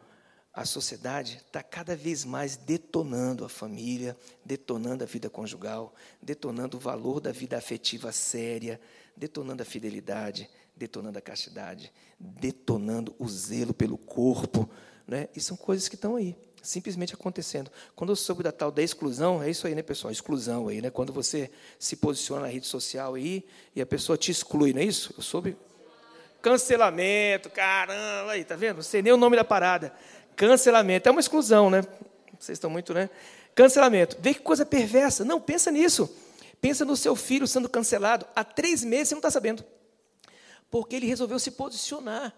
[0.52, 6.80] A sociedade está cada vez mais detonando a família, detonando a vida conjugal, detonando o
[6.80, 8.80] valor da vida afetiva séria,
[9.16, 14.68] detonando a fidelidade, detonando a castidade, detonando o zelo pelo corpo.
[15.06, 15.28] Né?
[15.36, 17.70] E são coisas que estão aí, simplesmente acontecendo.
[17.94, 20.10] Quando eu soube da tal da exclusão, é isso aí, né, pessoal?
[20.10, 20.90] Exclusão aí, né?
[20.90, 23.44] Quando você se posiciona na rede social aí
[23.76, 25.14] e a pessoa te exclui, não é isso?
[25.16, 25.56] Eu soube
[26.44, 28.76] Cancelamento, caramba, aí, tá vendo?
[28.76, 29.94] Não sei nem o nome da parada.
[30.36, 31.08] Cancelamento.
[31.08, 31.80] É uma exclusão, né?
[32.38, 33.08] Vocês estão muito, né?
[33.54, 34.18] Cancelamento.
[34.20, 35.24] Vê que coisa perversa.
[35.24, 36.14] Não, pensa nisso.
[36.60, 38.26] Pensa no seu filho sendo cancelado.
[38.36, 39.64] Há três meses você não está sabendo.
[40.70, 42.34] Porque ele resolveu se posicionar.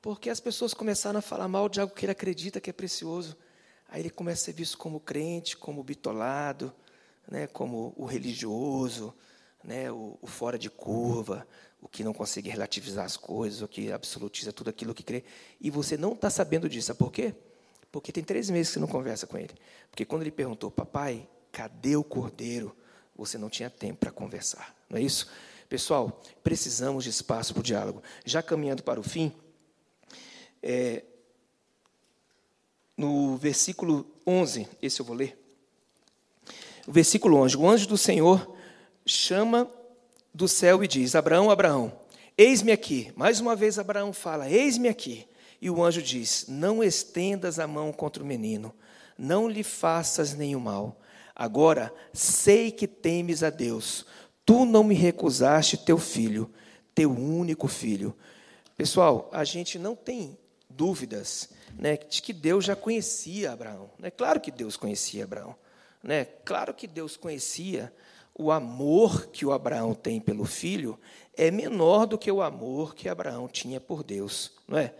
[0.00, 3.36] Porque as pessoas começaram a falar mal de algo que ele acredita que é precioso.
[3.92, 6.72] Aí ele começa a ser visto como crente, como bitolado,
[7.30, 9.14] né, como o religioso,
[9.62, 11.46] né, o, o fora de curva,
[11.78, 15.22] o que não consegue relativizar as coisas, o que absolutiza tudo aquilo que crê,
[15.60, 16.86] e você não está sabendo disso.
[16.86, 17.34] Sabe por quê?
[17.90, 19.52] Porque tem três meses que você não conversa com ele.
[19.90, 22.74] Porque quando ele perguntou, papai, cadê o cordeiro?
[23.14, 24.74] Você não tinha tempo para conversar.
[24.88, 25.30] Não é isso?
[25.68, 28.02] Pessoal, precisamos de espaço para o diálogo.
[28.24, 29.30] Já caminhando para o fim,
[30.62, 31.04] é,
[33.02, 35.36] no versículo 11, esse eu vou ler.
[36.86, 38.54] O versículo 11: O anjo do Senhor
[39.04, 39.68] chama
[40.32, 41.92] do céu e diz: Abraão, Abraão,
[42.38, 43.12] eis-me aqui.
[43.16, 45.26] Mais uma vez Abraão fala: Eis-me aqui.
[45.60, 48.72] E o anjo diz: Não estendas a mão contra o menino,
[49.18, 51.00] não lhe faças nenhum mal.
[51.34, 54.06] Agora sei que temes a Deus.
[54.46, 56.48] Tu não me recusaste teu filho,
[56.94, 58.16] teu único filho.
[58.76, 60.38] Pessoal, a gente não tem
[60.70, 63.90] dúvidas né, de que Deus já conhecia Abraão.
[64.02, 65.54] É claro que Deus conhecia Abraão.
[66.02, 66.24] Né?
[66.44, 67.92] Claro que Deus conhecia
[68.34, 70.98] o amor que o Abraão tem pelo filho
[71.36, 74.94] é menor do que o amor que Abraão tinha por Deus, não é?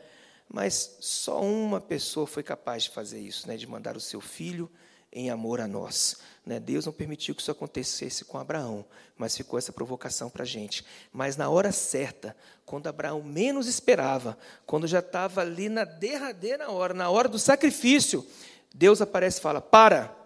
[0.48, 4.70] Mas só uma pessoa foi capaz de fazer isso, né, de mandar o seu filho
[5.10, 6.18] em amor a nós.
[6.44, 6.58] Né?
[6.58, 8.84] Deus não permitiu que isso acontecesse com Abraão,
[9.16, 10.84] mas ficou essa provocação para a gente.
[11.12, 16.92] Mas na hora certa, quando Abraão menos esperava, quando já estava ali na derradeira hora,
[16.94, 18.26] na hora do sacrifício,
[18.74, 20.16] Deus aparece e fala: Para,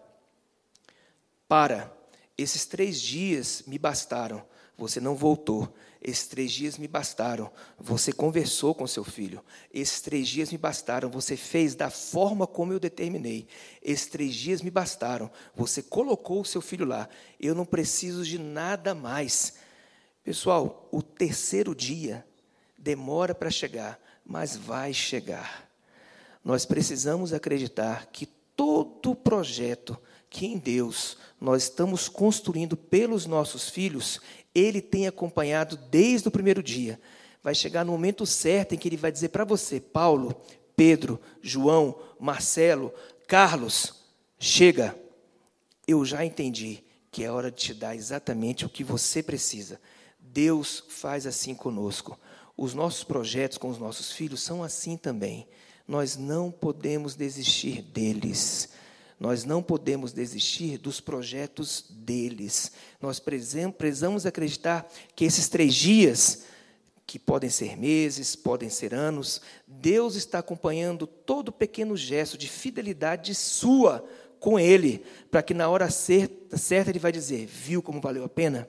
[1.47, 1.93] para,
[2.39, 4.43] esses três dias me bastaram.
[4.79, 5.75] Você não voltou.
[6.07, 7.51] Esses três dias me bastaram.
[7.81, 9.45] Você conversou com seu filho.
[9.75, 11.11] Esses três dias me bastaram.
[11.11, 13.49] Você fez da forma como eu determinei.
[13.83, 15.29] Esses três dias me bastaram.
[15.57, 17.09] Você colocou o seu filho lá.
[17.41, 19.55] Eu não preciso de nada mais.
[20.23, 22.25] Pessoal, o terceiro dia
[22.79, 25.69] demora para chegar, mas vai chegar.
[26.45, 29.99] Nós precisamos acreditar que todo projeto
[30.31, 34.21] que em Deus nós estamos construindo pelos nossos filhos,
[34.57, 36.99] Ele tem acompanhado desde o primeiro dia.
[37.43, 40.35] Vai chegar no momento certo em que Ele vai dizer para você, Paulo,
[40.75, 42.91] Pedro, João, Marcelo,
[43.29, 44.07] Carlos,
[44.39, 44.97] chega,
[45.87, 49.79] eu já entendi que é hora de te dar exatamente o que você precisa.
[50.19, 52.19] Deus faz assim conosco.
[52.57, 55.47] Os nossos projetos com os nossos filhos são assim também.
[55.87, 58.71] Nós não podemos desistir deles.
[59.19, 62.73] Nós não podemos desistir dos projetos deles.
[63.01, 66.45] Nós precisamos acreditar que esses três dias,
[67.07, 73.35] que podem ser meses, podem ser anos, Deus está acompanhando todo pequeno gesto de fidelidade
[73.35, 74.05] sua
[74.39, 78.29] com Ele, para que na hora certa, certa Ele vai dizer: Viu como valeu a
[78.29, 78.69] pena?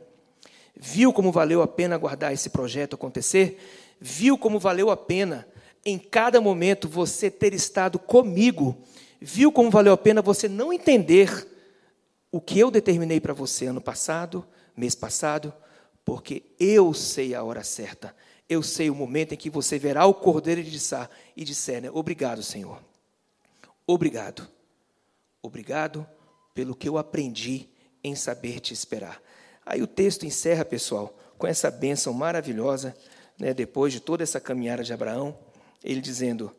[0.73, 3.57] Viu como valeu a pena aguardar esse projeto acontecer?
[3.99, 5.45] Viu como valeu a pena
[5.83, 8.77] em cada momento você ter estado comigo
[9.19, 11.47] viu como valeu a pena você não entender
[12.31, 14.45] o que eu determinei para você ano passado,
[14.75, 15.53] mês passado,
[16.05, 18.15] porque eu sei a hora certa.
[18.49, 21.91] Eu sei o momento em que você verá o cordeiro de Sá e disser, né,
[21.91, 22.81] obrigado, Senhor.
[23.85, 24.47] Obrigado.
[25.41, 26.07] Obrigado
[26.53, 27.67] pelo que eu aprendi
[28.03, 29.21] em saber te esperar.
[29.65, 32.95] Aí o texto encerra, pessoal, com essa bênção maravilhosa,
[33.37, 35.37] né, depois de toda essa caminhada de Abraão,
[35.83, 36.55] ele dizendo: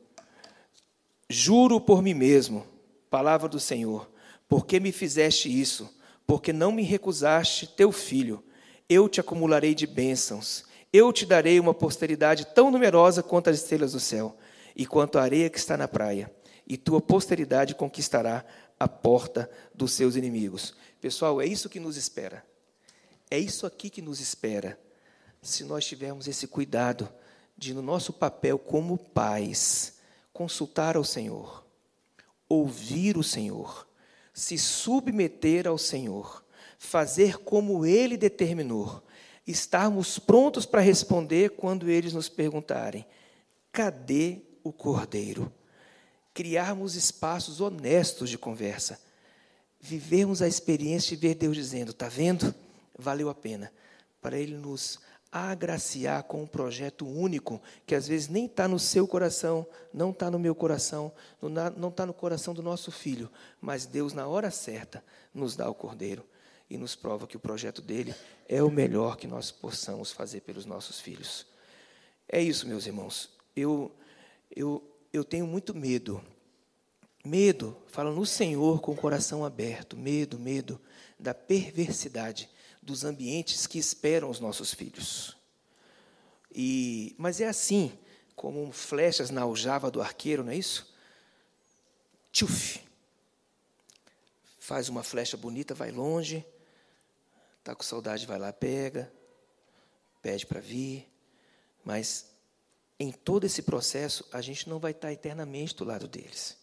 [1.31, 2.65] Juro por mim mesmo,
[3.11, 4.11] palavra do Senhor,
[4.49, 5.95] porque me fizeste isso,
[6.27, 8.43] porque não me recusaste teu filho,
[8.89, 13.93] eu te acumularei de bênçãos, eu te darei uma posteridade tão numerosa quanto as estrelas
[13.93, 14.37] do céu,
[14.75, 16.33] e quanto a areia que está na praia,
[16.67, 18.45] e tua posteridade conquistará
[18.81, 20.75] a porta dos seus inimigos.
[21.01, 22.45] Pessoal, é isso que nos espera.
[23.31, 24.79] É isso aqui que nos espera,
[25.43, 27.09] se nós tivermos esse cuidado
[27.57, 29.98] de, no nosso papel como pais,
[30.39, 31.67] consultar ao Senhor,
[32.49, 33.89] ouvir o Senhor,
[34.33, 36.45] se submeter ao Senhor,
[36.79, 39.03] fazer como Ele determinou,
[39.45, 43.05] estarmos prontos para responder quando eles nos perguntarem:
[43.73, 45.53] cadê o Cordeiro?
[46.33, 49.01] Criarmos espaços honestos de conversa,
[49.81, 52.55] vivermos a experiência de ver Deus dizendo: está vendo?
[52.97, 53.73] Valeu a pena,
[54.23, 55.01] para Ele nos
[55.31, 60.31] agraciar com um projeto único que às vezes nem está no seu coração, não está
[60.31, 61.13] no meu coração,
[61.77, 65.05] não está no coração do nosso filho, mas Deus, na hora certa,
[65.35, 66.25] nos dá o cordeiro
[66.71, 68.15] e nos prova que o projeto dele
[68.49, 71.47] é o melhor que nós possamos fazer pelos nossos filhos.
[72.29, 73.31] É isso, meus irmãos.
[73.55, 73.91] Eu,
[74.55, 76.23] eu, eu tenho muito medo.
[77.25, 80.81] Medo, falo no Senhor com o coração aberto, medo, medo
[81.19, 82.49] da perversidade
[82.89, 85.37] dos ambientes que esperam os nossos filhos.
[86.51, 87.97] E, mas é assim,
[88.35, 90.91] como flechas na aljava do arqueiro, não é isso?
[92.33, 92.81] Tchuf!
[94.59, 96.45] Faz uma flecha bonita, vai longe,
[97.59, 99.13] está com saudade, vai lá, pega,
[100.23, 101.07] pede para vir,
[101.85, 102.27] mas
[102.99, 106.57] em todo esse processo a gente não vai estar eternamente do lado deles.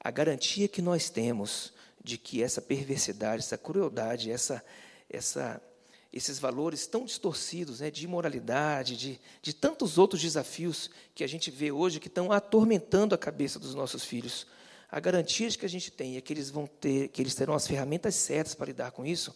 [0.00, 4.62] A garantia que nós temos de que essa perversidade, essa crueldade, essa,
[5.08, 5.60] essa,
[6.12, 11.50] esses valores tão distorcidos né, de imoralidade, de, de tantos outros desafios que a gente
[11.50, 14.46] vê hoje que estão atormentando a cabeça dos nossos filhos.
[14.90, 17.66] A garantia que a gente tem é que eles vão ter, que eles terão as
[17.66, 19.34] ferramentas certas para lidar com isso,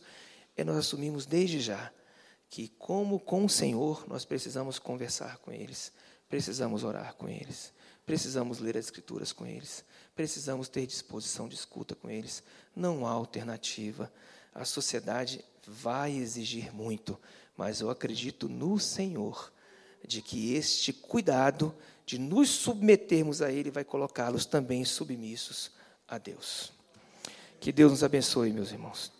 [0.56, 1.92] é nós assumimos desde já
[2.50, 5.92] que, como com o Senhor, nós precisamos conversar com eles,
[6.28, 7.72] precisamos orar com eles,
[8.06, 12.42] precisamos ler as Escrituras com eles, precisamos ter disposição de escuta com eles.
[12.74, 14.10] Não há alternativa.
[14.54, 17.18] A sociedade vai exigir muito,
[17.56, 19.52] mas eu acredito no Senhor,
[20.06, 21.74] de que este cuidado
[22.06, 25.70] de nos submetermos a Ele vai colocá-los também submissos
[26.06, 26.72] a Deus.
[27.60, 29.12] Que Deus nos abençoe, meus irmãos.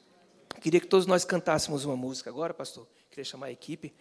[0.61, 2.87] Queria que todos nós cantássemos uma música agora, pastor.
[3.11, 3.93] Queria chamar a equipe.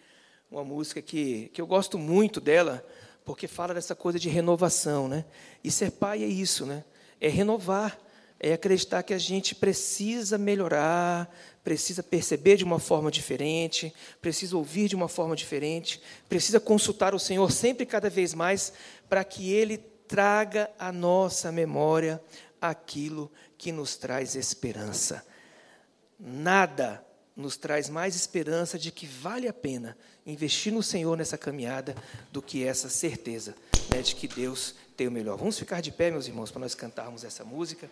[0.50, 2.86] Uma música que, que eu gosto muito dela,
[3.24, 5.26] porque fala dessa coisa de renovação, né?
[5.62, 6.84] E ser pai é isso, né?
[7.20, 7.98] É renovar
[8.40, 11.28] é acreditar que a gente precisa melhorar,
[11.64, 17.18] precisa perceber de uma forma diferente, precisa ouvir de uma forma diferente, precisa consultar o
[17.18, 18.72] Senhor sempre cada vez mais
[19.08, 22.22] para que Ele traga à nossa memória
[22.60, 25.26] aquilo que nos traz esperança.
[26.18, 27.04] Nada
[27.36, 31.94] nos traz mais esperança de que vale a pena investir no Senhor nessa caminhada
[32.32, 33.54] do que essa certeza
[33.90, 35.36] né, de que Deus tem o melhor.
[35.36, 37.88] Vamos ficar de pé, meus irmãos, para nós cantarmos essa música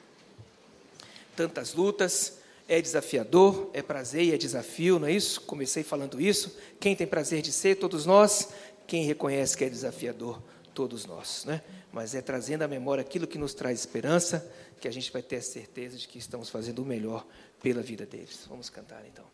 [1.37, 5.41] tantas lutas, é desafiador, é prazer e é desafio, não é isso?
[5.43, 6.57] Comecei falando isso.
[6.81, 8.49] Quem tem prazer de ser, todos nós.
[8.87, 10.41] Quem reconhece que é desafiador,
[10.75, 11.63] todos nós, né?
[11.93, 15.37] Mas é trazendo à memória aquilo que nos traz esperança, que a gente vai ter
[15.37, 17.27] a certeza de que estamos fazendo o melhor
[17.63, 18.47] pela vida deles.
[18.49, 19.25] Vamos cantar então.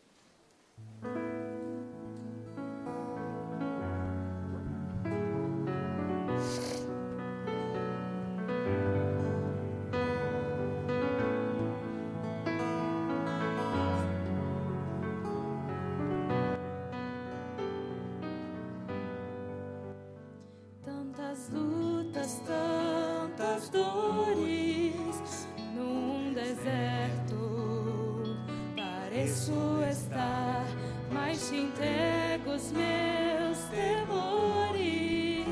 [29.12, 29.52] Pareço
[29.90, 30.64] estar,
[31.12, 35.44] mas te entrego os meus temores.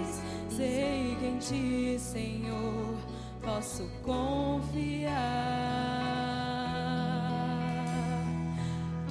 [0.49, 2.97] Sei que em ti, Senhor,
[3.43, 5.13] posso confiar.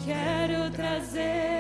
[0.03, 1.58] Quero trazer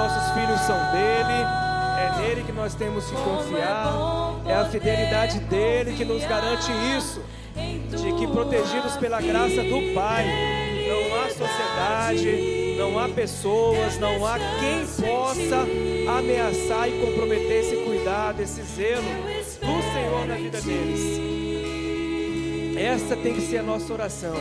[0.00, 1.44] nossos filhos são dele.
[1.98, 3.92] É nele que nós temos que confiar.
[4.46, 7.22] É a fidelidade dele que nos garante isso.
[7.90, 10.24] De que protegidos pela graça do Pai,
[10.88, 15.66] não há sociedade, não há pessoas, não há quem possa
[16.18, 21.20] ameaçar e comprometer esse cuidado, esse zelo do Senhor na vida deles.
[22.78, 24.36] Essa tem que ser a nossa oração.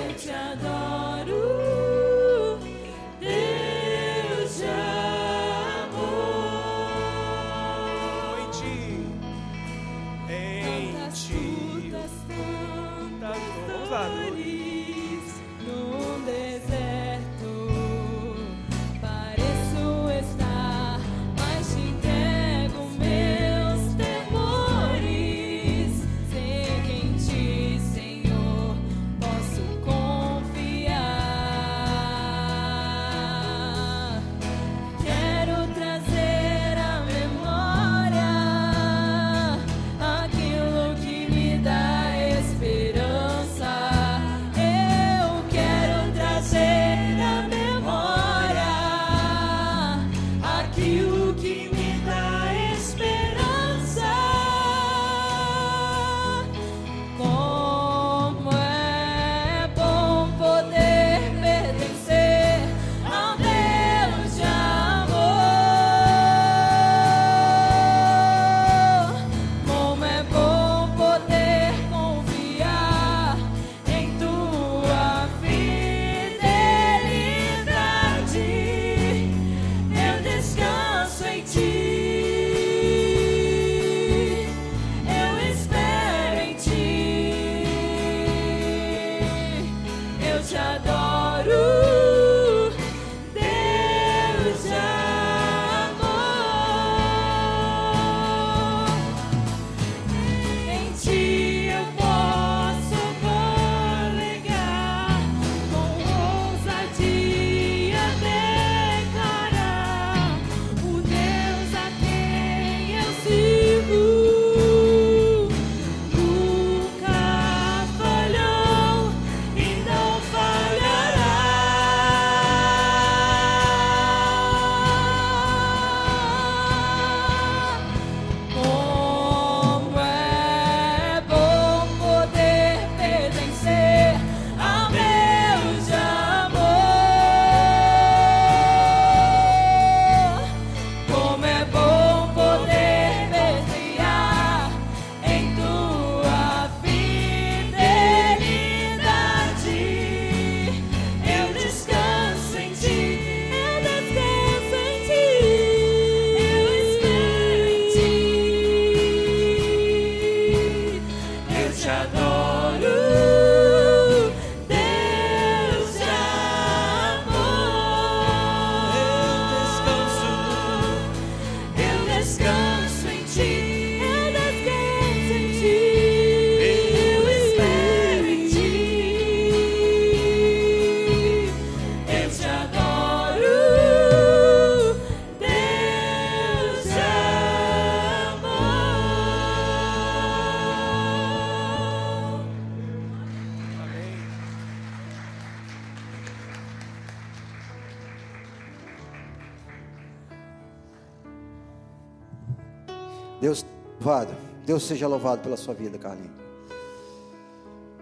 [203.39, 203.65] Deus
[203.99, 204.35] louvado.
[204.65, 206.37] Deus seja louvado pela sua vida, Carlinhos.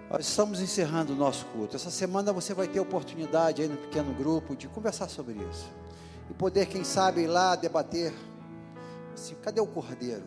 [0.09, 1.75] Nós estamos encerrando o nosso culto.
[1.75, 5.69] Essa semana você vai ter oportunidade aí no pequeno grupo de conversar sobre isso.
[6.29, 8.13] E poder, quem sabe, ir lá debater.
[9.13, 10.23] Assim, cadê o cordeiro?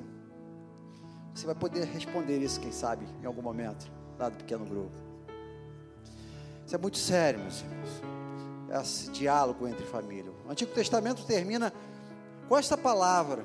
[1.35, 4.93] Você vai poder responder isso, quem sabe, em algum momento, lá do pequeno grupo.
[6.67, 8.83] Isso é muito sério, meus irmãos.
[8.83, 10.31] Esse diálogo entre família.
[10.47, 11.73] O Antigo Testamento termina
[12.49, 13.43] com esta palavra: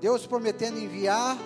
[0.00, 1.36] Deus prometendo enviar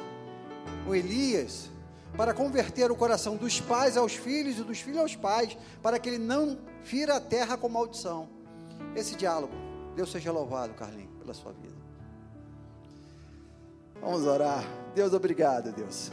[0.87, 1.71] o Elias
[2.17, 6.09] para converter o coração dos pais aos filhos e dos filhos aos pais, para que
[6.09, 8.29] ele não fira a terra com maldição.
[8.95, 9.53] Esse diálogo,
[9.97, 11.75] Deus seja louvado, Carlinhos, pela sua vida.
[14.01, 14.65] Vamos orar.
[14.95, 16.13] Deus, obrigado, Deus.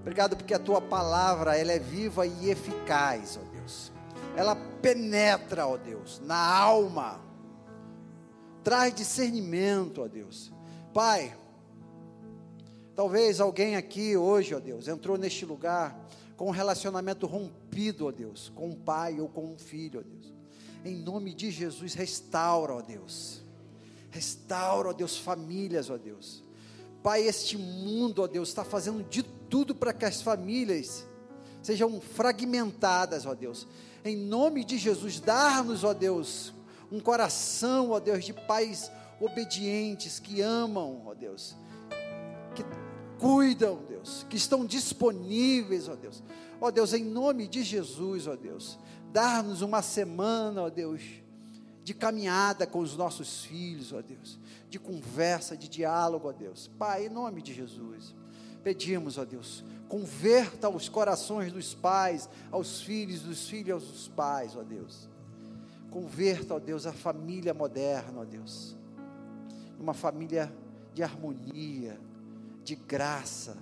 [0.00, 3.92] Obrigado porque a tua palavra, ela é viva e eficaz, ó Deus.
[4.34, 7.20] Ela penetra, ó Deus, na alma.
[8.64, 10.52] Traz discernimento, ó Deus.
[10.92, 11.32] Pai,
[12.94, 15.98] Talvez alguém aqui hoje, ó Deus, entrou neste lugar
[16.36, 20.32] com um relacionamento rompido, ó Deus, com um pai ou com um filho, ó Deus.
[20.84, 23.40] Em nome de Jesus, restaura, ó Deus.
[24.10, 26.42] Restaura, ó Deus, famílias, ó Deus.
[27.02, 31.06] Pai, este mundo, ó Deus, está fazendo de tudo para que as famílias
[31.62, 33.66] sejam fragmentadas, ó Deus.
[34.04, 36.52] Em nome de Jesus, dar-nos, ó Deus,
[36.90, 38.90] um coração, ó Deus, de pais
[39.20, 41.54] obedientes que amam, ó Deus,
[43.22, 46.20] cuidam, Deus, que estão disponíveis, ó Deus.
[46.60, 48.76] Ó Deus, em nome de Jesus, ó Deus,
[49.12, 51.00] dar-nos uma semana, ó Deus,
[51.84, 56.68] de caminhada com os nossos filhos, ó Deus, de conversa, de diálogo, ó Deus.
[56.76, 58.12] Pai, em nome de Jesus,
[58.64, 64.64] pedimos, ó Deus, converta os corações dos pais aos filhos, dos filhos aos pais, ó
[64.64, 65.08] Deus.
[65.90, 68.76] Converta, ó Deus, a família moderna, ó Deus.
[69.78, 70.52] Uma família
[70.92, 72.00] de harmonia,
[72.64, 73.56] de graça,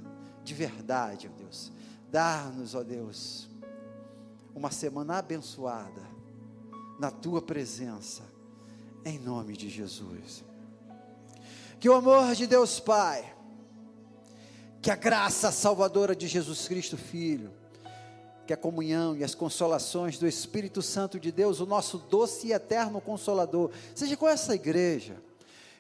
[0.45, 1.73] de verdade, ó Deus.
[2.11, 3.49] Dar-nos, ó Deus,
[4.55, 6.03] uma semana abençoada
[6.99, 8.23] na tua presença,
[9.05, 10.45] em nome de Jesus.
[11.79, 13.35] Que o amor de Deus Pai,
[14.83, 17.53] que a graça salvadora de Jesus Cristo Filho,
[18.47, 22.53] que a comunhão e as consolações do Espírito Santo de Deus, o nosso doce e
[22.53, 25.23] eterno consolador, seja com essa igreja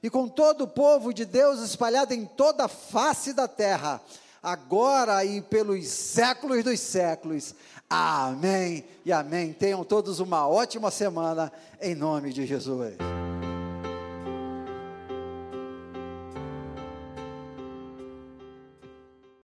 [0.02, 4.00] e com todo o povo de Deus espalhado em toda a face da terra,
[4.42, 7.54] agora e pelos séculos dos séculos.
[7.88, 9.52] Amém e amém.
[9.52, 13.29] Tenham todos uma ótima semana, em nome de Jesus.